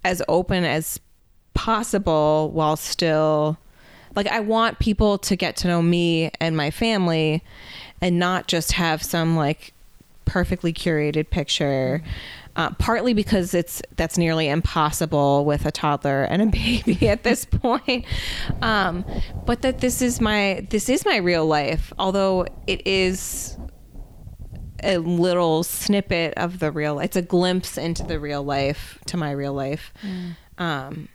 as 0.05 0.23
open 0.29 0.65
as 0.65 1.01
possible 1.55 2.51
while 2.53 2.77
still 2.77 3.59
like 4.17 4.27
I 4.27 4.41
want 4.41 4.79
people 4.79 5.19
to 5.19 5.37
get 5.37 5.57
to 5.59 5.69
know 5.69 5.83
me 5.83 6.31
and 6.41 6.57
my 6.57 6.71
family 6.71 7.45
and 8.01 8.19
not 8.19 8.49
just 8.49 8.73
have 8.73 9.03
some 9.03 9.37
like 9.37 9.73
perfectly 10.25 10.73
curated 10.73 11.31
picture. 11.31 12.03
Uh, 12.57 12.71
partly 12.79 13.13
because 13.13 13.53
it's 13.53 13.83
that's 13.97 14.17
nearly 14.17 14.49
impossible 14.49 15.45
with 15.45 15.67
a 15.67 15.71
toddler 15.71 16.25
and 16.25 16.41
a 16.41 16.47
baby 16.85 17.07
at 17.07 17.23
this 17.23 17.45
point, 17.45 18.05
um, 18.63 19.05
but 19.45 19.63
that 19.63 19.81
this 19.81 20.01
is 20.01 20.21
my 20.21 20.67
this 20.71 20.89
is 20.89 21.05
my 21.05 21.17
real 21.19 21.47
life. 21.47 21.93
Although 21.99 22.47
it 22.67 22.87
is 22.87 23.59
a 24.83 24.99
little 24.99 25.63
snippet 25.63 26.35
of 26.37 26.59
the 26.59 26.71
real. 26.71 26.99
It's 26.99 27.17
a 27.17 27.23
glimpse 27.23 27.77
into 27.77 28.03
the 28.03 28.19
real 28.19 28.43
life 28.43 28.99
to 29.07 29.17
my 29.17 29.33
real 29.33 29.53
life. 29.53 29.93
Um, 30.59 31.09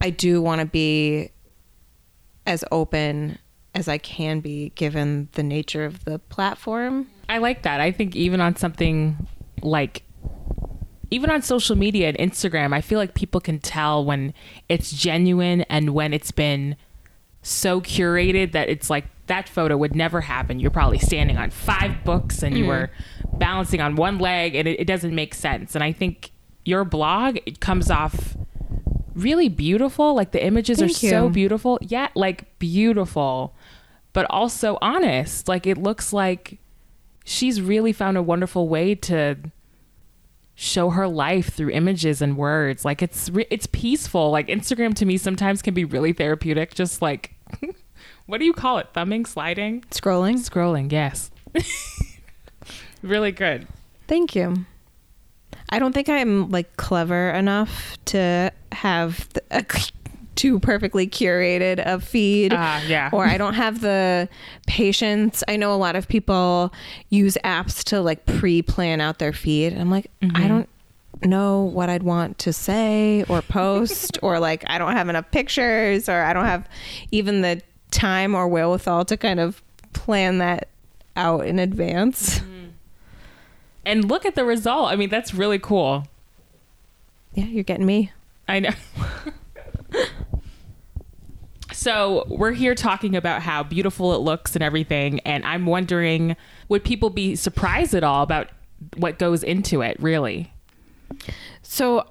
I 0.00 0.10
do 0.10 0.42
want 0.42 0.60
to 0.60 0.66
be 0.66 1.30
as 2.46 2.64
open 2.72 3.38
as 3.74 3.88
I 3.88 3.98
can 3.98 4.40
be 4.40 4.70
given 4.74 5.28
the 5.32 5.42
nature 5.42 5.84
of 5.84 6.04
the 6.04 6.18
platform. 6.18 7.08
I 7.28 7.38
like 7.38 7.62
that. 7.62 7.80
I 7.80 7.92
think 7.92 8.16
even 8.16 8.40
on 8.40 8.56
something 8.56 9.26
like 9.62 10.02
even 11.10 11.30
on 11.30 11.42
social 11.42 11.76
media 11.76 12.08
and 12.08 12.16
Instagram, 12.16 12.74
I 12.74 12.80
feel 12.80 12.98
like 12.98 13.14
people 13.14 13.40
can 13.40 13.58
tell 13.58 14.02
when 14.04 14.32
it's 14.68 14.90
genuine 14.92 15.60
and 15.62 15.90
when 15.90 16.14
it's 16.14 16.30
been 16.30 16.74
so 17.42 17.82
curated 17.82 18.52
that 18.52 18.70
it's 18.70 18.88
like 18.88 19.04
that 19.26 19.48
photo 19.48 19.76
would 19.76 19.94
never 19.94 20.22
happen. 20.22 20.58
You're 20.58 20.70
probably 20.70 20.98
standing 20.98 21.36
on 21.36 21.50
five 21.50 22.02
books 22.04 22.42
and 22.42 22.56
you 22.56 22.64
mm. 22.64 22.68
were 22.68 22.90
balancing 23.34 23.80
on 23.80 23.96
one 23.96 24.18
leg 24.18 24.54
and 24.54 24.66
it, 24.66 24.80
it 24.80 24.86
doesn't 24.86 25.14
make 25.14 25.34
sense. 25.34 25.74
And 25.74 25.84
I 25.84 25.92
think 25.92 26.30
your 26.64 26.84
blog 26.84 27.38
it 27.44 27.60
comes 27.60 27.90
off 27.90 28.36
really 29.14 29.48
beautiful. 29.48 30.14
Like 30.14 30.32
the 30.32 30.42
images 30.42 30.80
are 30.80 30.86
Thank 30.86 30.96
so 30.96 31.28
beautiful. 31.28 31.78
Yeah, 31.82 32.08
like 32.14 32.58
beautiful, 32.58 33.54
but 34.12 34.26
also 34.30 34.78
honest. 34.80 35.48
Like 35.48 35.66
it 35.66 35.76
looks 35.76 36.12
like 36.12 36.58
she's 37.24 37.60
really 37.60 37.92
found 37.92 38.16
a 38.16 38.22
wonderful 38.22 38.68
way 38.68 38.94
to 38.94 39.36
show 40.54 40.90
her 40.90 41.08
life 41.08 41.50
through 41.54 41.70
images 41.70 42.22
and 42.22 42.36
words. 42.36 42.84
Like 42.84 43.02
it's 43.02 43.30
it's 43.50 43.66
peaceful. 43.66 44.30
Like 44.30 44.48
Instagram 44.48 44.94
to 44.94 45.04
me 45.04 45.16
sometimes 45.16 45.62
can 45.62 45.74
be 45.74 45.84
really 45.84 46.12
therapeutic. 46.12 46.74
Just 46.74 47.02
like 47.02 47.34
what 48.26 48.38
do 48.38 48.44
you 48.44 48.52
call 48.52 48.78
it? 48.78 48.88
Thumbing, 48.92 49.26
sliding, 49.26 49.82
Scrolling. 49.90 50.36
scrolling. 50.38 50.90
Yes, 50.92 51.30
really 53.02 53.32
good. 53.32 53.66
Thank 54.08 54.34
you. 54.34 54.66
I 55.70 55.78
don't 55.78 55.92
think 55.92 56.08
I'm 56.08 56.50
like 56.50 56.76
clever 56.76 57.30
enough 57.30 57.96
to 58.06 58.52
have 58.72 59.28
a 59.50 59.64
too 60.34 60.58
perfectly 60.60 61.06
curated 61.06 61.82
a 61.84 62.00
feed. 62.00 62.52
Ah, 62.54 62.82
yeah. 62.86 63.10
Or 63.12 63.24
I 63.26 63.38
don't 63.38 63.54
have 63.54 63.80
the 63.80 64.28
patience. 64.66 65.44
I 65.48 65.56
know 65.56 65.74
a 65.74 65.76
lot 65.76 65.96
of 65.96 66.08
people 66.08 66.72
use 67.10 67.36
apps 67.44 67.84
to 67.84 68.00
like 68.00 68.24
pre-plan 68.26 69.00
out 69.00 69.18
their 69.18 69.32
feed. 69.32 69.72
I'm 69.74 69.90
like, 69.90 70.10
I 70.34 70.48
don't 70.48 70.68
know 71.24 71.62
what 71.62 71.88
I'd 71.88 72.02
want 72.02 72.38
to 72.38 72.52
say 72.52 73.24
or 73.28 73.42
post 73.42 74.18
or 74.22 74.40
like 74.40 74.64
I 74.66 74.78
don't 74.78 74.92
have 74.92 75.08
enough 75.08 75.30
pictures 75.30 76.08
or 76.08 76.22
I 76.22 76.32
don't 76.32 76.46
have 76.46 76.68
even 77.10 77.42
the 77.42 77.60
time 77.90 78.34
or 78.34 78.48
wherewithal 78.48 79.04
to 79.06 79.16
kind 79.16 79.38
of 79.38 79.62
plan 79.92 80.38
that 80.38 80.68
out 81.16 81.46
in 81.46 81.58
advance. 81.58 82.40
And 83.84 84.08
look 84.08 84.24
at 84.24 84.34
the 84.36 84.44
result. 84.44 84.92
I 84.92 84.96
mean, 84.96 85.10
that's 85.10 85.34
really 85.34 85.58
cool. 85.58 86.06
Yeah, 87.34 87.46
you're 87.46 87.64
getting 87.64 87.86
me. 87.86 88.12
I 88.46 88.60
know. 88.60 88.70
so 91.82 92.24
we're 92.28 92.52
here 92.52 92.76
talking 92.76 93.16
about 93.16 93.42
how 93.42 93.64
beautiful 93.64 94.14
it 94.14 94.18
looks 94.18 94.54
and 94.54 94.62
everything, 94.62 95.18
and 95.20 95.44
I'm 95.44 95.66
wondering, 95.66 96.36
would 96.68 96.84
people 96.84 97.10
be 97.10 97.34
surprised 97.34 97.92
at 97.92 98.04
all 98.04 98.22
about 98.22 98.50
what 98.98 99.18
goes 99.18 99.42
into 99.42 99.82
it? 99.82 99.96
Really? 99.98 100.52
So 101.62 102.08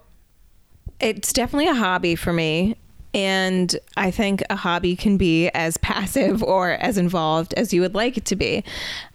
it's 1.00 1.32
definitely 1.32 1.70
a 1.70 1.74
hobby 1.74 2.16
for 2.16 2.34
me. 2.34 2.76
And 3.14 3.74
I 3.96 4.12
think 4.12 4.44
a 4.50 4.58
hobby 4.58 4.98
can 4.98 5.16
be 5.16 5.48
as 5.50 5.78
passive 5.82 6.44
or 6.44 6.72
as 6.72 6.98
involved 6.98 7.54
as 7.54 7.74
you 7.74 7.80
would 7.80 7.96
like 7.96 8.18
it 8.18 8.26
to 8.26 8.36
be. 8.36 8.66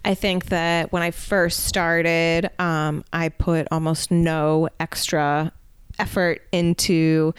I 0.05 0.15
think 0.15 0.45
that 0.45 0.91
when 0.91 1.03
I 1.03 1.11
first 1.11 1.65
started, 1.65 2.49
um, 2.59 3.05
I 3.13 3.29
put 3.29 3.67
almost 3.71 4.09
no 4.09 4.69
extra 4.79 5.51
effort 5.99 6.41
into 6.51 7.33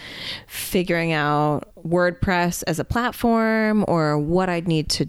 figuring 0.46 1.12
out 1.12 1.70
WordPress 1.86 2.64
as 2.66 2.78
a 2.78 2.84
platform 2.84 3.84
or 3.88 4.18
what 4.18 4.48
I'd 4.48 4.68
need 4.68 4.88
to 4.90 5.08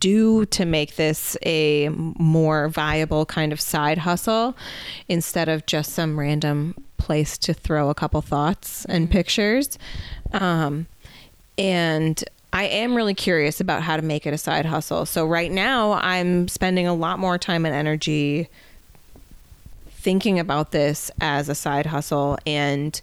do 0.00 0.46
to 0.46 0.64
make 0.64 0.96
this 0.96 1.36
a 1.44 1.90
more 1.90 2.68
viable 2.68 3.26
kind 3.26 3.52
of 3.52 3.60
side 3.60 3.98
hustle 3.98 4.56
instead 5.08 5.48
of 5.48 5.66
just 5.66 5.92
some 5.92 6.18
random 6.18 6.74
place 6.96 7.38
to 7.38 7.54
throw 7.54 7.90
a 7.90 7.94
couple 7.94 8.20
thoughts 8.22 8.84
and 8.86 9.10
pictures. 9.10 9.78
Um, 10.32 10.86
and 11.58 12.22
I 12.52 12.64
am 12.64 12.94
really 12.94 13.14
curious 13.14 13.60
about 13.60 13.82
how 13.82 13.96
to 13.96 14.02
make 14.02 14.26
it 14.26 14.34
a 14.34 14.38
side 14.38 14.66
hustle. 14.66 15.06
So 15.06 15.26
right 15.26 15.52
now, 15.52 15.92
I'm 15.92 16.48
spending 16.48 16.86
a 16.86 16.94
lot 16.94 17.18
more 17.18 17.38
time 17.38 17.64
and 17.64 17.74
energy 17.74 18.48
thinking 20.00 20.38
about 20.38 20.72
this 20.72 21.10
as 21.20 21.48
a 21.48 21.54
side 21.54 21.86
hustle 21.86 22.38
and 22.46 23.00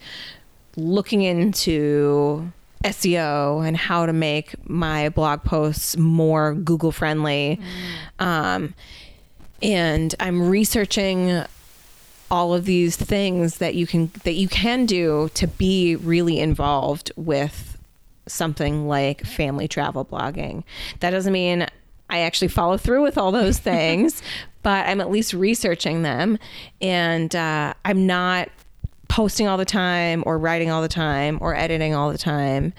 looking 0.76 1.22
into 1.22 2.52
SEO 2.84 3.68
and 3.68 3.78
how 3.78 4.06
to 4.06 4.14
make 4.14 4.56
my 4.70 5.10
blog 5.10 5.44
posts 5.44 5.98
more 5.98 6.54
Google 6.54 6.92
friendly. 6.92 7.60
Mm. 8.20 8.26
Um, 8.26 8.74
and 9.62 10.16
I'm 10.20 10.50
researching 10.50 11.44
all 12.30 12.54
of 12.54 12.66
these 12.66 12.96
things 12.96 13.58
that 13.58 13.76
you 13.76 13.88
can 13.88 14.12
that 14.24 14.34
you 14.34 14.48
can 14.48 14.86
do 14.86 15.30
to 15.34 15.48
be 15.48 15.96
really 15.96 16.40
involved 16.40 17.12
with 17.16 17.78
something 18.28 18.88
like 18.88 19.26
family 19.26 19.68
travel 19.68 20.04
blogging. 20.04 20.64
That 21.00 21.12
doesn't 21.12 21.32
mean 21.32 21.68
I 22.10 22.20
actually 22.20 22.50
follow 22.50 22.78
through 22.78 23.04
with 23.04 23.18
all 23.18 23.32
those 23.32 23.58
things, 23.60 24.22
but 24.64 24.88
I'm 24.88 25.02
at 25.02 25.10
least 25.10 25.34
researching 25.34 26.04
them. 26.04 26.38
And 26.82 27.36
uh, 27.36 27.74
I'm 27.86 28.06
not 28.06 28.50
posting 29.08 29.48
all 29.48 29.58
the 29.58 29.66
time 29.66 30.24
or 30.26 30.38
writing 30.38 30.70
all 30.70 30.82
the 30.82 30.88
time 30.88 31.38
or 31.42 31.56
editing 31.56 31.96
all 31.96 32.12
the 32.12 32.18
time. 32.18 32.74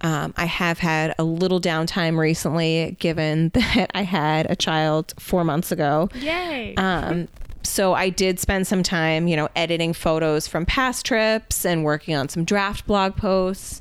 Um, 0.00 0.32
I 0.36 0.44
have 0.44 0.78
had 0.78 1.14
a 1.18 1.24
little 1.24 1.60
downtime 1.60 2.18
recently, 2.18 2.96
given 3.00 3.48
that 3.54 3.90
I 3.94 4.02
had 4.02 4.50
a 4.50 4.56
child 4.56 5.14
four 5.18 5.44
months 5.44 5.72
ago. 5.72 6.08
Yay! 6.14 6.74
Um, 6.76 7.28
so 7.64 7.92
I 7.92 8.08
did 8.08 8.40
spend 8.40 8.66
some 8.66 8.82
time, 8.82 9.28
you 9.28 9.36
know, 9.36 9.48
editing 9.54 9.92
photos 9.92 10.46
from 10.46 10.64
past 10.64 11.04
trips 11.04 11.66
and 11.66 11.84
working 11.84 12.14
on 12.14 12.28
some 12.28 12.44
draft 12.44 12.86
blog 12.86 13.16
posts 13.16 13.80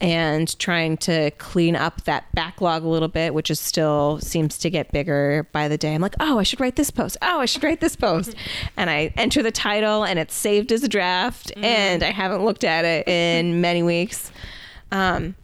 and 0.00 0.58
trying 0.58 0.96
to 0.98 1.30
clean 1.32 1.74
up 1.74 2.04
that 2.04 2.32
backlog 2.34 2.84
a 2.84 2.88
little 2.88 3.08
bit, 3.08 3.34
which 3.34 3.50
is 3.50 3.58
still 3.58 4.18
seems 4.20 4.58
to 4.58 4.70
get 4.70 4.92
bigger 4.92 5.48
by 5.52 5.68
the 5.68 5.76
day. 5.76 5.94
I'm 5.94 6.00
like, 6.00 6.14
oh, 6.20 6.38
I 6.38 6.42
should 6.42 6.60
write 6.60 6.76
this 6.76 6.90
post. 6.90 7.16
Oh, 7.22 7.40
I 7.40 7.46
should 7.46 7.64
write 7.64 7.80
this 7.80 7.96
post. 7.96 8.34
and 8.76 8.88
I 8.90 9.12
enter 9.16 9.42
the 9.42 9.50
title 9.50 10.04
and 10.04 10.18
it's 10.18 10.34
saved 10.34 10.72
as 10.72 10.82
a 10.82 10.88
draft 10.88 11.52
mm. 11.56 11.64
and 11.64 12.02
I 12.02 12.10
haven't 12.10 12.44
looked 12.44 12.64
at 12.64 12.84
it 12.84 13.08
in 13.08 13.60
many 13.60 13.82
weeks. 13.82 14.30
Um, 14.92 15.34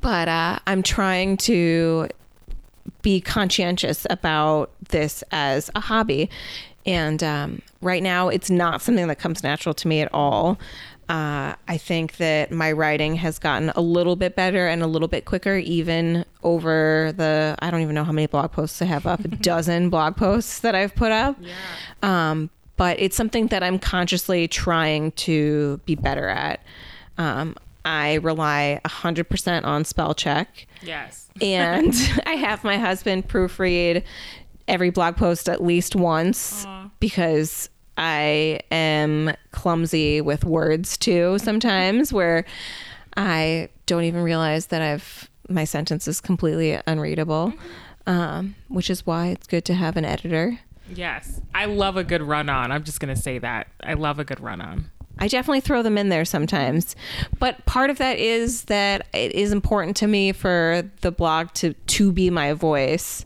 but 0.00 0.28
uh, 0.28 0.58
I'm 0.66 0.82
trying 0.82 1.36
to 1.38 2.08
be 3.02 3.20
conscientious 3.20 4.06
about 4.10 4.70
this 4.88 5.22
as 5.30 5.70
a 5.74 5.80
hobby. 5.80 6.30
And 6.86 7.22
um, 7.22 7.62
right 7.80 8.02
now, 8.02 8.28
it's 8.28 8.50
not 8.50 8.82
something 8.82 9.08
that 9.08 9.18
comes 9.18 9.42
natural 9.42 9.74
to 9.74 9.88
me 9.88 10.00
at 10.00 10.12
all. 10.12 10.58
Uh, 11.08 11.54
I 11.68 11.76
think 11.76 12.16
that 12.16 12.50
my 12.50 12.72
writing 12.72 13.16
has 13.16 13.38
gotten 13.38 13.70
a 13.76 13.80
little 13.80 14.16
bit 14.16 14.34
better 14.34 14.66
and 14.66 14.82
a 14.82 14.86
little 14.86 15.08
bit 15.08 15.24
quicker, 15.26 15.56
even 15.56 16.24
over 16.42 17.12
the 17.16 17.56
I 17.58 17.70
don't 17.70 17.82
even 17.82 17.94
know 17.94 18.04
how 18.04 18.12
many 18.12 18.26
blog 18.26 18.52
posts 18.52 18.80
I 18.80 18.86
have 18.86 19.06
up, 19.06 19.24
a 19.24 19.28
dozen 19.28 19.90
blog 19.90 20.16
posts 20.16 20.60
that 20.60 20.74
I've 20.74 20.94
put 20.94 21.12
up. 21.12 21.36
Yeah. 21.40 21.52
Um, 22.02 22.50
but 22.76 22.98
it's 22.98 23.16
something 23.16 23.48
that 23.48 23.62
I'm 23.62 23.78
consciously 23.78 24.48
trying 24.48 25.12
to 25.12 25.78
be 25.84 25.94
better 25.94 26.28
at. 26.28 26.60
Um, 27.18 27.54
I 27.84 28.14
rely 28.14 28.80
100% 28.84 29.64
on 29.64 29.84
spell 29.84 30.14
check. 30.14 30.66
Yes. 30.82 31.28
and 31.40 31.94
I 32.26 32.32
have 32.32 32.64
my 32.64 32.78
husband 32.78 33.28
proofread 33.28 34.04
every 34.66 34.90
blog 34.90 35.16
post 35.16 35.48
at 35.48 35.62
least 35.62 35.94
once 35.94 36.64
Aww. 36.64 36.90
because 36.98 37.68
I 37.96 38.60
am 38.70 39.34
clumsy 39.52 40.20
with 40.20 40.44
words 40.44 40.96
too 40.96 41.38
sometimes 41.38 42.12
where 42.12 42.44
I 43.16 43.68
don't 43.86 44.04
even 44.04 44.22
realize 44.22 44.66
that 44.66 44.82
I've 44.82 45.30
my 45.48 45.64
sentence 45.64 46.08
is 46.08 46.20
completely 46.20 46.80
unreadable. 46.86 47.52
Um, 48.06 48.54
which 48.68 48.90
is 48.90 49.06
why 49.06 49.28
it's 49.28 49.46
good 49.46 49.64
to 49.64 49.74
have 49.74 49.96
an 49.96 50.04
editor. 50.04 50.58
Yes. 50.94 51.40
I 51.54 51.64
love 51.64 51.96
a 51.96 52.04
good 52.04 52.20
run 52.20 52.50
on. 52.50 52.70
I'm 52.70 52.84
just 52.84 53.00
going 53.00 53.14
to 53.14 53.20
say 53.20 53.38
that. 53.38 53.68
I 53.82 53.94
love 53.94 54.18
a 54.18 54.24
good 54.24 54.40
run 54.40 54.60
on. 54.60 54.90
I 55.18 55.28
definitely 55.28 55.60
throw 55.60 55.82
them 55.82 55.96
in 55.96 56.08
there 56.08 56.24
sometimes. 56.24 56.96
But 57.38 57.64
part 57.66 57.88
of 57.88 57.98
that 57.98 58.18
is 58.18 58.64
that 58.64 59.06
it 59.14 59.32
is 59.32 59.52
important 59.52 59.96
to 59.98 60.06
me 60.06 60.32
for 60.32 60.82
the 61.00 61.12
blog 61.12 61.52
to 61.54 61.72
to 61.72 62.12
be 62.12 62.30
my 62.30 62.52
voice. 62.52 63.24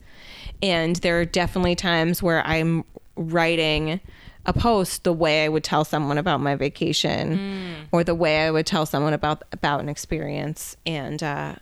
And 0.62 0.96
there 0.96 1.20
are 1.20 1.24
definitely 1.24 1.74
times 1.74 2.22
where 2.22 2.46
I'm 2.46 2.85
writing 3.16 4.00
a 4.46 4.53
post 4.53 5.05
the 5.05 5.12
way 5.12 5.44
I 5.44 5.48
would 5.48 5.64
tell 5.64 5.85
someone 5.85 6.18
about 6.18 6.40
my 6.40 6.55
vacation 6.55 7.38
mm. 7.38 7.74
or 7.92 8.03
the 8.05 8.14
way 8.14 8.46
I 8.46 8.51
would 8.51 8.66
tell 8.66 8.87
someone 8.87 9.12
about 9.12 9.42
about 9.53 9.81
an 9.81 9.88
experience 9.88 10.77
and 10.87 11.22
uh, 11.22 11.55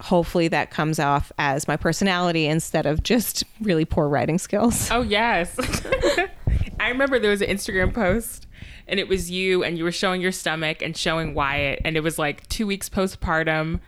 hopefully 0.00 0.48
that 0.48 0.70
comes 0.70 0.98
off 0.98 1.32
as 1.38 1.68
my 1.68 1.76
personality 1.76 2.46
instead 2.46 2.86
of 2.86 3.02
just 3.02 3.44
really 3.60 3.84
poor 3.84 4.08
writing 4.08 4.38
skills. 4.38 4.90
Oh 4.90 5.02
yes. 5.02 5.56
I 6.80 6.88
remember 6.88 7.18
there 7.18 7.30
was 7.30 7.40
an 7.40 7.48
Instagram 7.48 7.94
post 7.94 8.46
and 8.86 9.00
it 9.00 9.08
was 9.08 9.30
you 9.30 9.64
and 9.64 9.78
you 9.78 9.84
were 9.84 9.92
showing 9.92 10.20
your 10.20 10.32
stomach 10.32 10.82
and 10.82 10.96
showing 10.96 11.34
Wyatt 11.34 11.80
and 11.84 11.96
it 11.96 12.00
was 12.00 12.18
like 12.18 12.46
2 12.48 12.66
weeks 12.66 12.88
postpartum 12.88 13.80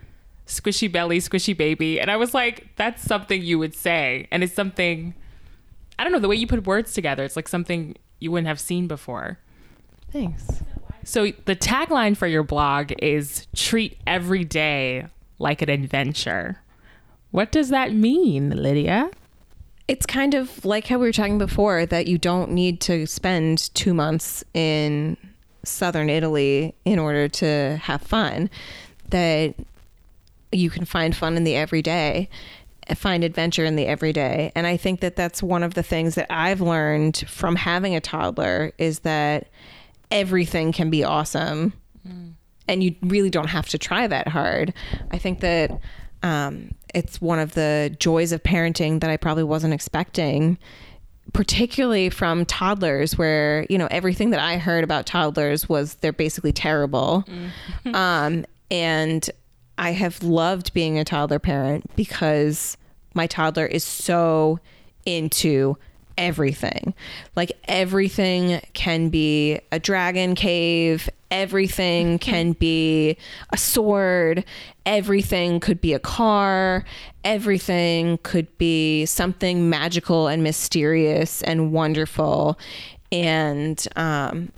squishy 0.45 0.89
belly 0.89 1.19
squishy 1.19 1.55
baby 1.55 1.99
and 1.99 2.09
I 2.09 2.15
was 2.15 2.33
like 2.33 2.67
that's 2.77 3.03
something 3.03 3.41
you 3.41 3.59
would 3.59 3.75
say 3.75 4.27
and 4.31 4.43
it's 4.43 4.53
something 4.53 5.13
I 5.99 6.03
don't 6.03 6.13
know 6.13 6.19
the 6.19 6.29
way 6.29 6.37
you 6.37 6.47
put 6.47 6.65
words 6.65 6.93
together 6.93 7.25
it's 7.25 7.35
like 7.35 7.49
something 7.49 7.97
you 8.19 8.31
wouldn't 8.31 8.47
have 8.47 8.59
seen 8.59 8.87
before. 8.87 9.39
Thanks. 10.11 10.63
So 11.03 11.31
the 11.45 11.55
tagline 11.55 12.17
for 12.17 12.27
your 12.27 12.43
blog 12.43 12.91
is 12.99 13.47
treat 13.55 13.97
every 14.05 14.43
day 14.43 15.07
like 15.39 15.61
an 15.61 15.69
adventure. 15.69 16.61
What 17.31 17.51
does 17.51 17.69
that 17.69 17.93
mean, 17.93 18.49
Lydia? 18.49 19.11
It's 19.87 20.05
kind 20.05 20.33
of 20.33 20.65
like 20.65 20.87
how 20.87 20.97
we 20.97 21.07
were 21.07 21.13
talking 21.13 21.37
before 21.37 21.85
that 21.85 22.07
you 22.07 22.17
don't 22.17 22.51
need 22.51 22.81
to 22.81 23.05
spend 23.05 23.73
2 23.73 23.93
months 23.93 24.43
in 24.53 25.15
southern 25.63 26.09
Italy 26.09 26.75
in 26.83 26.99
order 26.99 27.27
to 27.29 27.77
have 27.83 28.01
fun. 28.01 28.49
That 29.09 29.55
you 30.51 30.69
can 30.69 30.83
find 30.85 31.15
fun 31.15 31.37
in 31.37 31.43
the 31.45 31.55
everyday 31.55 32.29
find 32.95 33.23
adventure 33.23 33.65
in 33.65 33.75
the 33.75 33.85
everyday. 33.85 34.51
And 34.55 34.67
I 34.67 34.77
think 34.77 35.01
that 35.01 35.15
that's 35.15 35.43
one 35.43 35.63
of 35.63 35.73
the 35.73 35.83
things 35.83 36.15
that 36.15 36.27
I've 36.29 36.61
learned 36.61 37.23
from 37.27 37.55
having 37.55 37.95
a 37.95 38.01
toddler 38.01 38.71
is 38.77 38.99
that 38.99 39.47
everything 40.11 40.71
can 40.71 40.89
be 40.89 41.03
awesome. 41.03 41.73
Mm. 42.07 42.33
And 42.67 42.83
you 42.83 42.95
really 43.01 43.29
don't 43.29 43.49
have 43.49 43.67
to 43.69 43.77
try 43.77 44.07
that 44.07 44.27
hard. 44.27 44.73
I 45.11 45.17
think 45.17 45.39
that 45.41 45.79
um, 46.23 46.71
it's 46.93 47.21
one 47.21 47.39
of 47.39 47.53
the 47.53 47.95
joys 47.99 48.31
of 48.31 48.43
parenting 48.43 49.01
that 49.01 49.09
I 49.09 49.17
probably 49.17 49.43
wasn't 49.43 49.73
expecting 49.73 50.57
particularly 51.33 52.09
from 52.09 52.45
toddlers 52.45 53.17
where 53.17 53.65
you 53.69 53.77
know 53.77 53.87
everything 53.91 54.29
that 54.29 54.39
i 54.39 54.57
heard 54.57 54.81
about 54.81 55.05
toddlers 55.05 55.67
was 55.67 55.95
they're 55.95 56.13
basically 56.13 56.53
terrible 56.53 57.25
mm. 57.83 57.93
um, 57.93 58.45
and 58.71 59.29
I 59.77 59.91
have 59.91 60.23
loved 60.23 60.73
being 60.73 60.97
a 60.97 61.03
toddler 61.03 61.39
parent 61.39 61.89
because 61.95 62.77
my 63.13 63.27
toddler 63.27 63.65
is 63.65 63.83
so 63.83 64.59
into 65.05 65.77
everything. 66.17 66.93
Like 67.35 67.51
everything 67.67 68.61
can 68.73 69.09
be 69.09 69.59
a 69.71 69.79
dragon 69.79 70.35
cave, 70.35 71.09
everything 71.29 72.19
can 72.19 72.53
be 72.53 73.17
a 73.51 73.57
sword, 73.57 74.43
everything 74.85 75.59
could 75.59 75.79
be 75.79 75.93
a 75.93 75.99
car, 75.99 76.83
everything 77.23 78.17
could 78.23 78.55
be 78.57 79.05
something 79.05 79.69
magical 79.69 80.27
and 80.27 80.43
mysterious 80.43 81.41
and 81.43 81.71
wonderful. 81.71 82.57
And 83.11 83.85
um, 83.95 84.51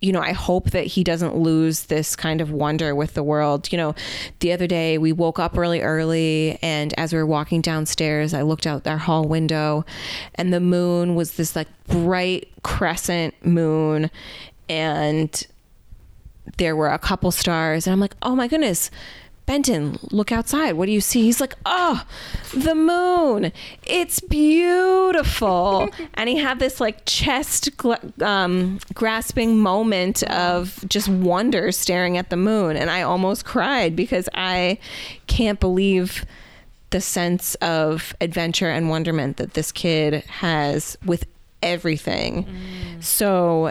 you 0.00 0.12
know, 0.12 0.20
I 0.20 0.32
hope 0.32 0.70
that 0.70 0.86
he 0.86 1.02
doesn't 1.02 1.36
lose 1.36 1.84
this 1.84 2.16
kind 2.16 2.40
of 2.40 2.50
wonder 2.50 2.94
with 2.94 3.14
the 3.14 3.22
world. 3.22 3.72
You 3.72 3.78
know, 3.78 3.94
the 4.40 4.52
other 4.52 4.66
day 4.66 4.98
we 4.98 5.12
woke 5.12 5.38
up 5.38 5.56
really 5.56 5.80
early, 5.80 6.58
and 6.62 6.92
as 6.98 7.12
we 7.12 7.18
were 7.18 7.26
walking 7.26 7.60
downstairs, 7.60 8.34
I 8.34 8.42
looked 8.42 8.66
out 8.66 8.86
our 8.86 8.98
hall 8.98 9.26
window, 9.26 9.84
and 10.34 10.52
the 10.52 10.60
moon 10.60 11.14
was 11.14 11.36
this 11.36 11.56
like 11.56 11.68
bright 11.88 12.48
crescent 12.62 13.34
moon, 13.44 14.10
and 14.68 15.46
there 16.58 16.76
were 16.76 16.88
a 16.88 16.98
couple 16.98 17.30
stars, 17.30 17.86
and 17.86 17.92
I'm 17.92 18.00
like, 18.00 18.14
oh 18.22 18.36
my 18.36 18.48
goodness 18.48 18.90
Benton, 19.46 19.96
look 20.10 20.32
outside. 20.32 20.72
What 20.72 20.86
do 20.86 20.92
you 20.92 21.00
see? 21.00 21.22
He's 21.22 21.40
like, 21.40 21.54
oh, 21.64 22.04
the 22.52 22.74
moon. 22.74 23.52
It's 23.84 24.18
beautiful. 24.18 25.88
and 26.14 26.28
he 26.28 26.36
had 26.36 26.58
this 26.58 26.80
like 26.80 27.04
chest 27.06 27.70
um, 28.20 28.80
grasping 28.92 29.58
moment 29.60 30.24
of 30.24 30.84
just 30.88 31.08
wonder 31.08 31.70
staring 31.70 32.16
at 32.18 32.30
the 32.30 32.36
moon. 32.36 32.76
And 32.76 32.90
I 32.90 33.02
almost 33.02 33.44
cried 33.44 33.94
because 33.94 34.28
I 34.34 34.78
can't 35.28 35.60
believe 35.60 36.26
the 36.90 37.00
sense 37.00 37.54
of 37.56 38.14
adventure 38.20 38.70
and 38.70 38.88
wonderment 38.88 39.36
that 39.36 39.54
this 39.54 39.70
kid 39.70 40.24
has 40.24 40.96
with 41.04 41.24
everything. 41.62 42.44
Mm. 42.44 43.04
So 43.04 43.70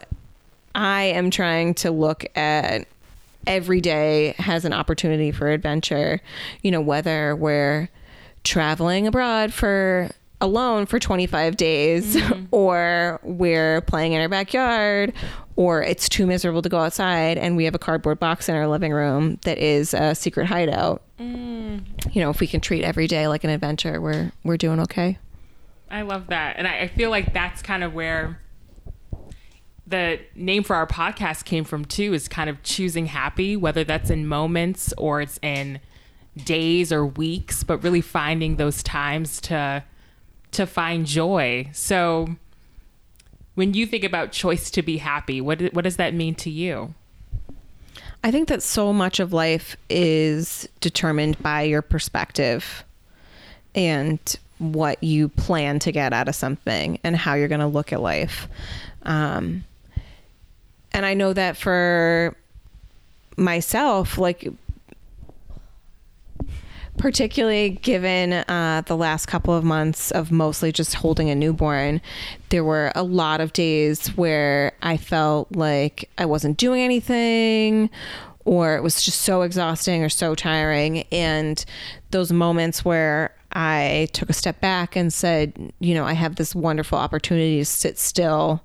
I 0.73 1.03
am 1.03 1.31
trying 1.31 1.73
to 1.75 1.91
look 1.91 2.25
at 2.37 2.87
every 3.47 3.81
day 3.81 4.35
has 4.37 4.65
an 4.65 4.73
opportunity 4.73 5.31
for 5.31 5.49
adventure, 5.49 6.21
you 6.61 6.71
know, 6.71 6.81
whether 6.81 7.35
we're 7.35 7.89
traveling 8.43 9.07
abroad 9.07 9.53
for 9.53 10.09
alone 10.41 10.85
for 10.85 10.99
25 10.99 11.57
days 11.57 12.15
mm-hmm. 12.15 12.45
or 12.51 13.19
we're 13.23 13.81
playing 13.81 14.13
in 14.13 14.21
our 14.21 14.29
backyard 14.29 15.13
or 15.55 15.81
it's 15.81 16.09
too 16.09 16.27
miserable 16.27 16.61
to 16.61 16.69
go 16.69 16.79
outside 16.79 17.37
and 17.37 17.55
we 17.55 17.65
have 17.65 17.73
a 17.73 17.79
cardboard 17.79 18.19
box 18.19 18.49
in 18.49 18.55
our 18.55 18.67
living 18.67 18.91
room 18.91 19.39
that 19.43 19.57
is 19.57 19.93
a 19.93 20.13
secret 20.13 20.45
hideout. 20.45 21.01
Mm. 21.19 21.83
You 22.13 22.21
know, 22.21 22.29
if 22.29 22.39
we 22.39 22.47
can 22.47 22.59
treat 22.59 22.83
every 22.83 23.07
day 23.07 23.27
like 23.27 23.43
an 23.43 23.49
adventure, 23.49 24.01
we're 24.01 24.31
we're 24.43 24.57
doing 24.57 24.81
okay. 24.81 25.17
I 25.89 26.01
love 26.01 26.27
that. 26.27 26.57
And 26.57 26.67
I, 26.67 26.81
I 26.81 26.87
feel 26.89 27.09
like 27.09 27.33
that's 27.33 27.61
kind 27.61 27.83
of 27.83 27.93
where 27.93 28.39
the 29.87 30.19
name 30.35 30.63
for 30.63 30.75
our 30.75 30.87
podcast 30.87 31.45
came 31.45 31.63
from 31.63 31.85
too 31.85 32.13
is 32.13 32.27
kind 32.27 32.49
of 32.49 32.61
choosing 32.63 33.05
happy 33.05 33.55
whether 33.55 33.83
that's 33.83 34.09
in 34.09 34.27
moments 34.27 34.93
or 34.97 35.21
it's 35.21 35.39
in 35.41 35.79
days 36.43 36.91
or 36.91 37.05
weeks 37.05 37.63
but 37.63 37.83
really 37.83 38.01
finding 38.01 38.55
those 38.55 38.81
times 38.83 39.39
to 39.41 39.83
to 40.51 40.65
find 40.65 41.05
joy. 41.05 41.69
So 41.73 42.29
when 43.55 43.73
you 43.73 43.85
think 43.85 44.03
about 44.03 44.31
choice 44.31 44.71
to 44.71 44.81
be 44.81 44.97
happy 44.97 45.39
what 45.39 45.61
what 45.73 45.83
does 45.83 45.97
that 45.97 46.13
mean 46.13 46.35
to 46.35 46.49
you? 46.49 46.93
I 48.23 48.31
think 48.31 48.47
that 48.47 48.63
so 48.63 48.91
much 48.91 49.19
of 49.19 49.33
life 49.33 49.77
is 49.87 50.67
determined 50.81 51.37
by 51.43 51.61
your 51.61 51.83
perspective 51.83 52.83
and 53.75 54.19
what 54.57 55.03
you 55.03 55.29
plan 55.29 55.77
to 55.79 55.91
get 55.91 56.11
out 56.11 56.27
of 56.27 56.33
something 56.33 56.97
and 57.03 57.15
how 57.15 57.35
you're 57.35 57.47
going 57.47 57.59
to 57.59 57.67
look 57.67 57.93
at 57.93 58.01
life. 58.01 58.47
Um, 59.03 59.63
and 60.95 61.05
I 61.05 61.13
know 61.13 61.33
that 61.33 61.57
for 61.57 62.33
myself, 63.35 64.17
like 64.17 64.47
particularly 66.97 67.71
given 67.71 68.31
uh, 68.31 68.81
the 68.85 68.95
last 68.95 69.25
couple 69.25 69.53
of 69.53 69.65
months 69.65 70.11
of 70.11 70.31
mostly 70.31 70.71
just 70.71 70.93
holding 70.93 71.29
a 71.29 71.35
newborn, 71.35 71.99
there 72.47 72.63
were 72.63 72.93
a 72.95 73.03
lot 73.03 73.41
of 73.41 73.51
days 73.51 74.07
where 74.15 74.71
I 74.81 74.95
felt 74.95 75.53
like 75.53 76.09
I 76.17 76.25
wasn't 76.25 76.55
doing 76.55 76.81
anything 76.81 77.89
or 78.45 78.77
it 78.77 78.81
was 78.81 79.03
just 79.03 79.19
so 79.23 79.41
exhausting 79.41 80.01
or 80.01 80.07
so 80.07 80.33
tiring. 80.33 81.03
And 81.11 81.65
those 82.11 82.31
moments 82.31 82.85
where 82.85 83.35
I 83.51 84.07
took 84.13 84.29
a 84.29 84.33
step 84.33 84.61
back 84.61 84.95
and 84.95 85.11
said, 85.11 85.73
you 85.79 85.93
know, 85.93 86.05
I 86.05 86.13
have 86.13 86.37
this 86.37 86.55
wonderful 86.55 86.97
opportunity 86.97 87.57
to 87.57 87.65
sit 87.65 87.99
still 87.99 88.63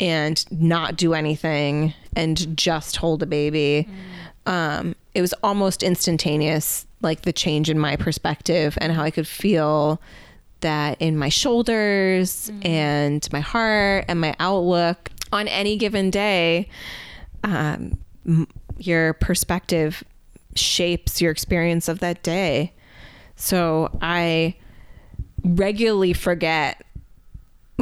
and 0.00 0.44
not 0.50 0.96
do 0.96 1.14
anything 1.14 1.94
and 2.16 2.56
just 2.56 2.96
hold 2.96 3.22
a 3.22 3.26
baby. 3.26 3.86
Mm. 4.46 4.50
Um, 4.50 4.96
it 5.14 5.20
was 5.20 5.34
almost 5.42 5.82
instantaneous, 5.82 6.86
like 7.02 7.22
the 7.22 7.32
change 7.32 7.68
in 7.68 7.78
my 7.78 7.96
perspective 7.96 8.76
and 8.80 8.92
how 8.92 9.02
I 9.02 9.10
could 9.10 9.28
feel 9.28 10.00
that 10.60 11.00
in 11.00 11.16
my 11.16 11.28
shoulders 11.28 12.50
mm. 12.50 12.66
and 12.66 13.28
my 13.32 13.40
heart 13.40 14.06
and 14.08 14.20
my 14.20 14.34
outlook 14.40 15.10
on 15.32 15.46
any 15.48 15.76
given 15.76 16.10
day. 16.10 16.68
Um, 17.44 17.98
your 18.78 19.14
perspective 19.14 20.02
shapes 20.54 21.20
your 21.20 21.30
experience 21.30 21.88
of 21.88 22.00
that 22.00 22.22
day. 22.22 22.72
So 23.36 23.96
I 24.02 24.56
regularly 25.44 26.12
forget 26.12 26.82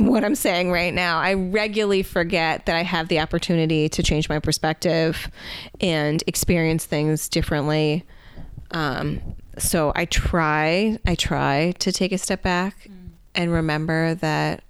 what 0.07 0.25
I'm 0.25 0.35
saying 0.35 0.71
right 0.71 0.93
now. 0.93 1.19
I 1.21 1.35
regularly 1.35 2.03
forget 2.03 2.67
that 2.67 2.77
I 2.77 2.83
have 2.83 3.09
the 3.09 3.21
opportunity 3.21 3.89
to 3.91 4.03
change 4.03 4.29
my 4.29 4.39
perspective 4.39 5.31
and 5.81 6.23
experience 6.27 6.85
things 6.85 7.29
differently. 7.29 8.05
Um, 8.71 9.21
so 9.59 9.93
I 9.95 10.05
try, 10.05 10.99
I 11.07 11.15
try 11.15 11.73
to 11.79 11.93
take 11.93 12.13
a 12.13 12.19
step 12.19 12.43
back 12.43 12.89
mm. 12.89 13.11
and 13.35 13.53
remember 13.53 14.15
that 14.17 14.63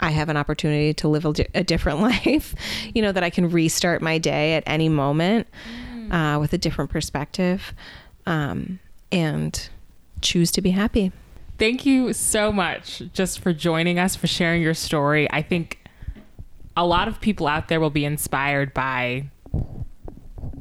I 0.00 0.10
have 0.10 0.28
an 0.28 0.36
opportunity 0.36 0.94
to 0.94 1.08
live 1.08 1.24
a, 1.26 1.32
di- 1.32 1.46
a, 1.54 1.62
different 1.62 2.00
life. 2.24 2.54
You 2.94 3.02
know 3.02 3.12
that 3.12 3.22
I 3.22 3.30
can 3.30 3.50
restart 3.50 4.02
my 4.02 4.18
day 4.18 4.54
at 4.54 4.64
any 4.66 4.88
moment 4.88 5.46
mm. 5.94 6.12
uh, 6.12 6.40
with 6.40 6.52
a 6.52 6.58
different 6.58 6.90
perspective, 6.90 7.74
um, 8.26 8.80
and 9.12 9.68
choose 10.22 10.50
to 10.52 10.62
be 10.62 10.70
happy 10.70 11.12
thank 11.60 11.84
you 11.84 12.12
so 12.14 12.50
much 12.50 13.02
just 13.12 13.38
for 13.38 13.52
joining 13.52 13.98
us, 13.98 14.16
for 14.16 14.26
sharing 14.26 14.62
your 14.62 14.74
story. 14.74 15.30
I 15.30 15.42
think 15.42 15.78
a 16.76 16.86
lot 16.86 17.06
of 17.06 17.20
people 17.20 17.46
out 17.46 17.68
there 17.68 17.78
will 17.78 17.90
be 17.90 18.04
inspired 18.04 18.72
by 18.72 19.28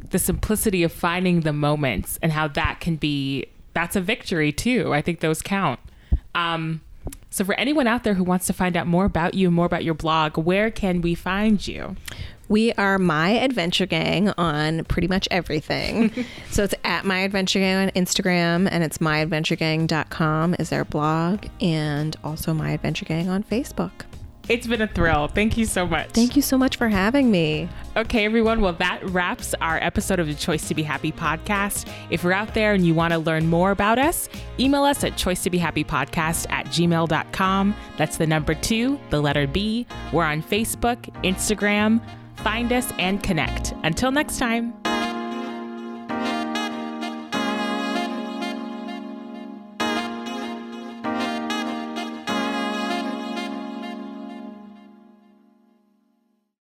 the 0.09 0.19
simplicity 0.19 0.83
of 0.83 0.91
finding 0.91 1.41
the 1.41 1.53
moments 1.53 2.19
and 2.21 2.33
how 2.33 2.49
that 2.49 2.81
can 2.81 2.97
be 2.97 3.47
that's 3.73 3.95
a 3.95 4.01
victory 4.01 4.51
too. 4.51 4.93
I 4.93 5.01
think 5.01 5.21
those 5.21 5.41
count. 5.41 5.79
Um, 6.35 6.81
so 7.29 7.45
for 7.45 7.53
anyone 7.53 7.87
out 7.87 8.03
there 8.03 8.15
who 8.15 8.23
wants 8.23 8.45
to 8.47 8.53
find 8.53 8.75
out 8.75 8.85
more 8.85 9.05
about 9.05 9.35
you, 9.35 9.49
more 9.49 9.65
about 9.65 9.85
your 9.85 9.93
blog, 9.93 10.37
where 10.37 10.69
can 10.69 11.01
we 11.01 11.15
find 11.15 11.65
you? 11.65 11.95
We 12.49 12.73
are 12.73 12.97
My 12.97 13.29
Adventure 13.29 13.85
Gang 13.85 14.29
on 14.29 14.83
pretty 14.85 15.07
much 15.07 15.27
everything. 15.29 16.11
so 16.49 16.63
it's 16.63 16.73
at 16.83 17.05
My 17.05 17.19
Adventure 17.19 17.59
Gang 17.59 17.77
on 17.77 17.89
Instagram 17.91 18.67
and 18.71 18.83
it's 18.83 18.97
myadventuregang.com 18.97 20.55
is 20.57 20.73
our 20.73 20.83
blog 20.83 21.45
and 21.61 22.17
also 22.23 22.55
My 22.55 22.71
Adventure 22.71 23.05
Gang 23.05 23.29
on 23.29 23.43
Facebook. 23.43 23.91
It's 24.47 24.65
been 24.65 24.81
a 24.81 24.87
thrill. 24.87 25.27
Thank 25.27 25.59
you 25.59 25.65
so 25.65 25.85
much. 25.85 26.09
Thank 26.09 26.35
you 26.35 26.41
so 26.41 26.57
much 26.57 26.75
for 26.75 26.89
having 26.89 27.29
me. 27.29 27.69
Okay, 27.95 28.25
everyone. 28.25 28.61
Well, 28.61 28.73
that 28.73 29.07
wraps 29.11 29.53
our 29.61 29.77
episode 29.77 30.19
of 30.19 30.25
the 30.25 30.33
Choice 30.33 30.67
to 30.69 30.73
Be 30.73 30.81
Happy 30.81 31.11
podcast. 31.11 31.87
If 32.09 32.23
you're 32.23 32.33
out 32.33 32.55
there 32.55 32.73
and 32.73 32.83
you 32.83 32.95
want 32.95 33.13
to 33.13 33.19
learn 33.19 33.45
more 33.45 33.69
about 33.69 33.99
us, 33.99 34.27
email 34.59 34.85
us 34.85 35.03
at 35.03 35.15
choice 35.17 35.43
to 35.43 35.51
be 35.51 35.59
happy 35.59 35.83
podcast 35.83 36.49
at 36.49 36.65
gmail.com. 36.65 37.75
That's 37.97 38.17
the 38.17 38.25
number 38.25 38.55
two, 38.55 38.99
the 39.11 39.21
letter 39.21 39.45
B. 39.45 39.85
We're 40.11 40.23
on 40.23 40.41
Facebook, 40.41 40.97
Instagram, 41.23 42.01
find 42.39 42.71
us, 42.73 42.91
and 42.99 43.21
connect. 43.21 43.73
Until 43.83 44.11
next 44.11 44.37
time. 44.37 44.88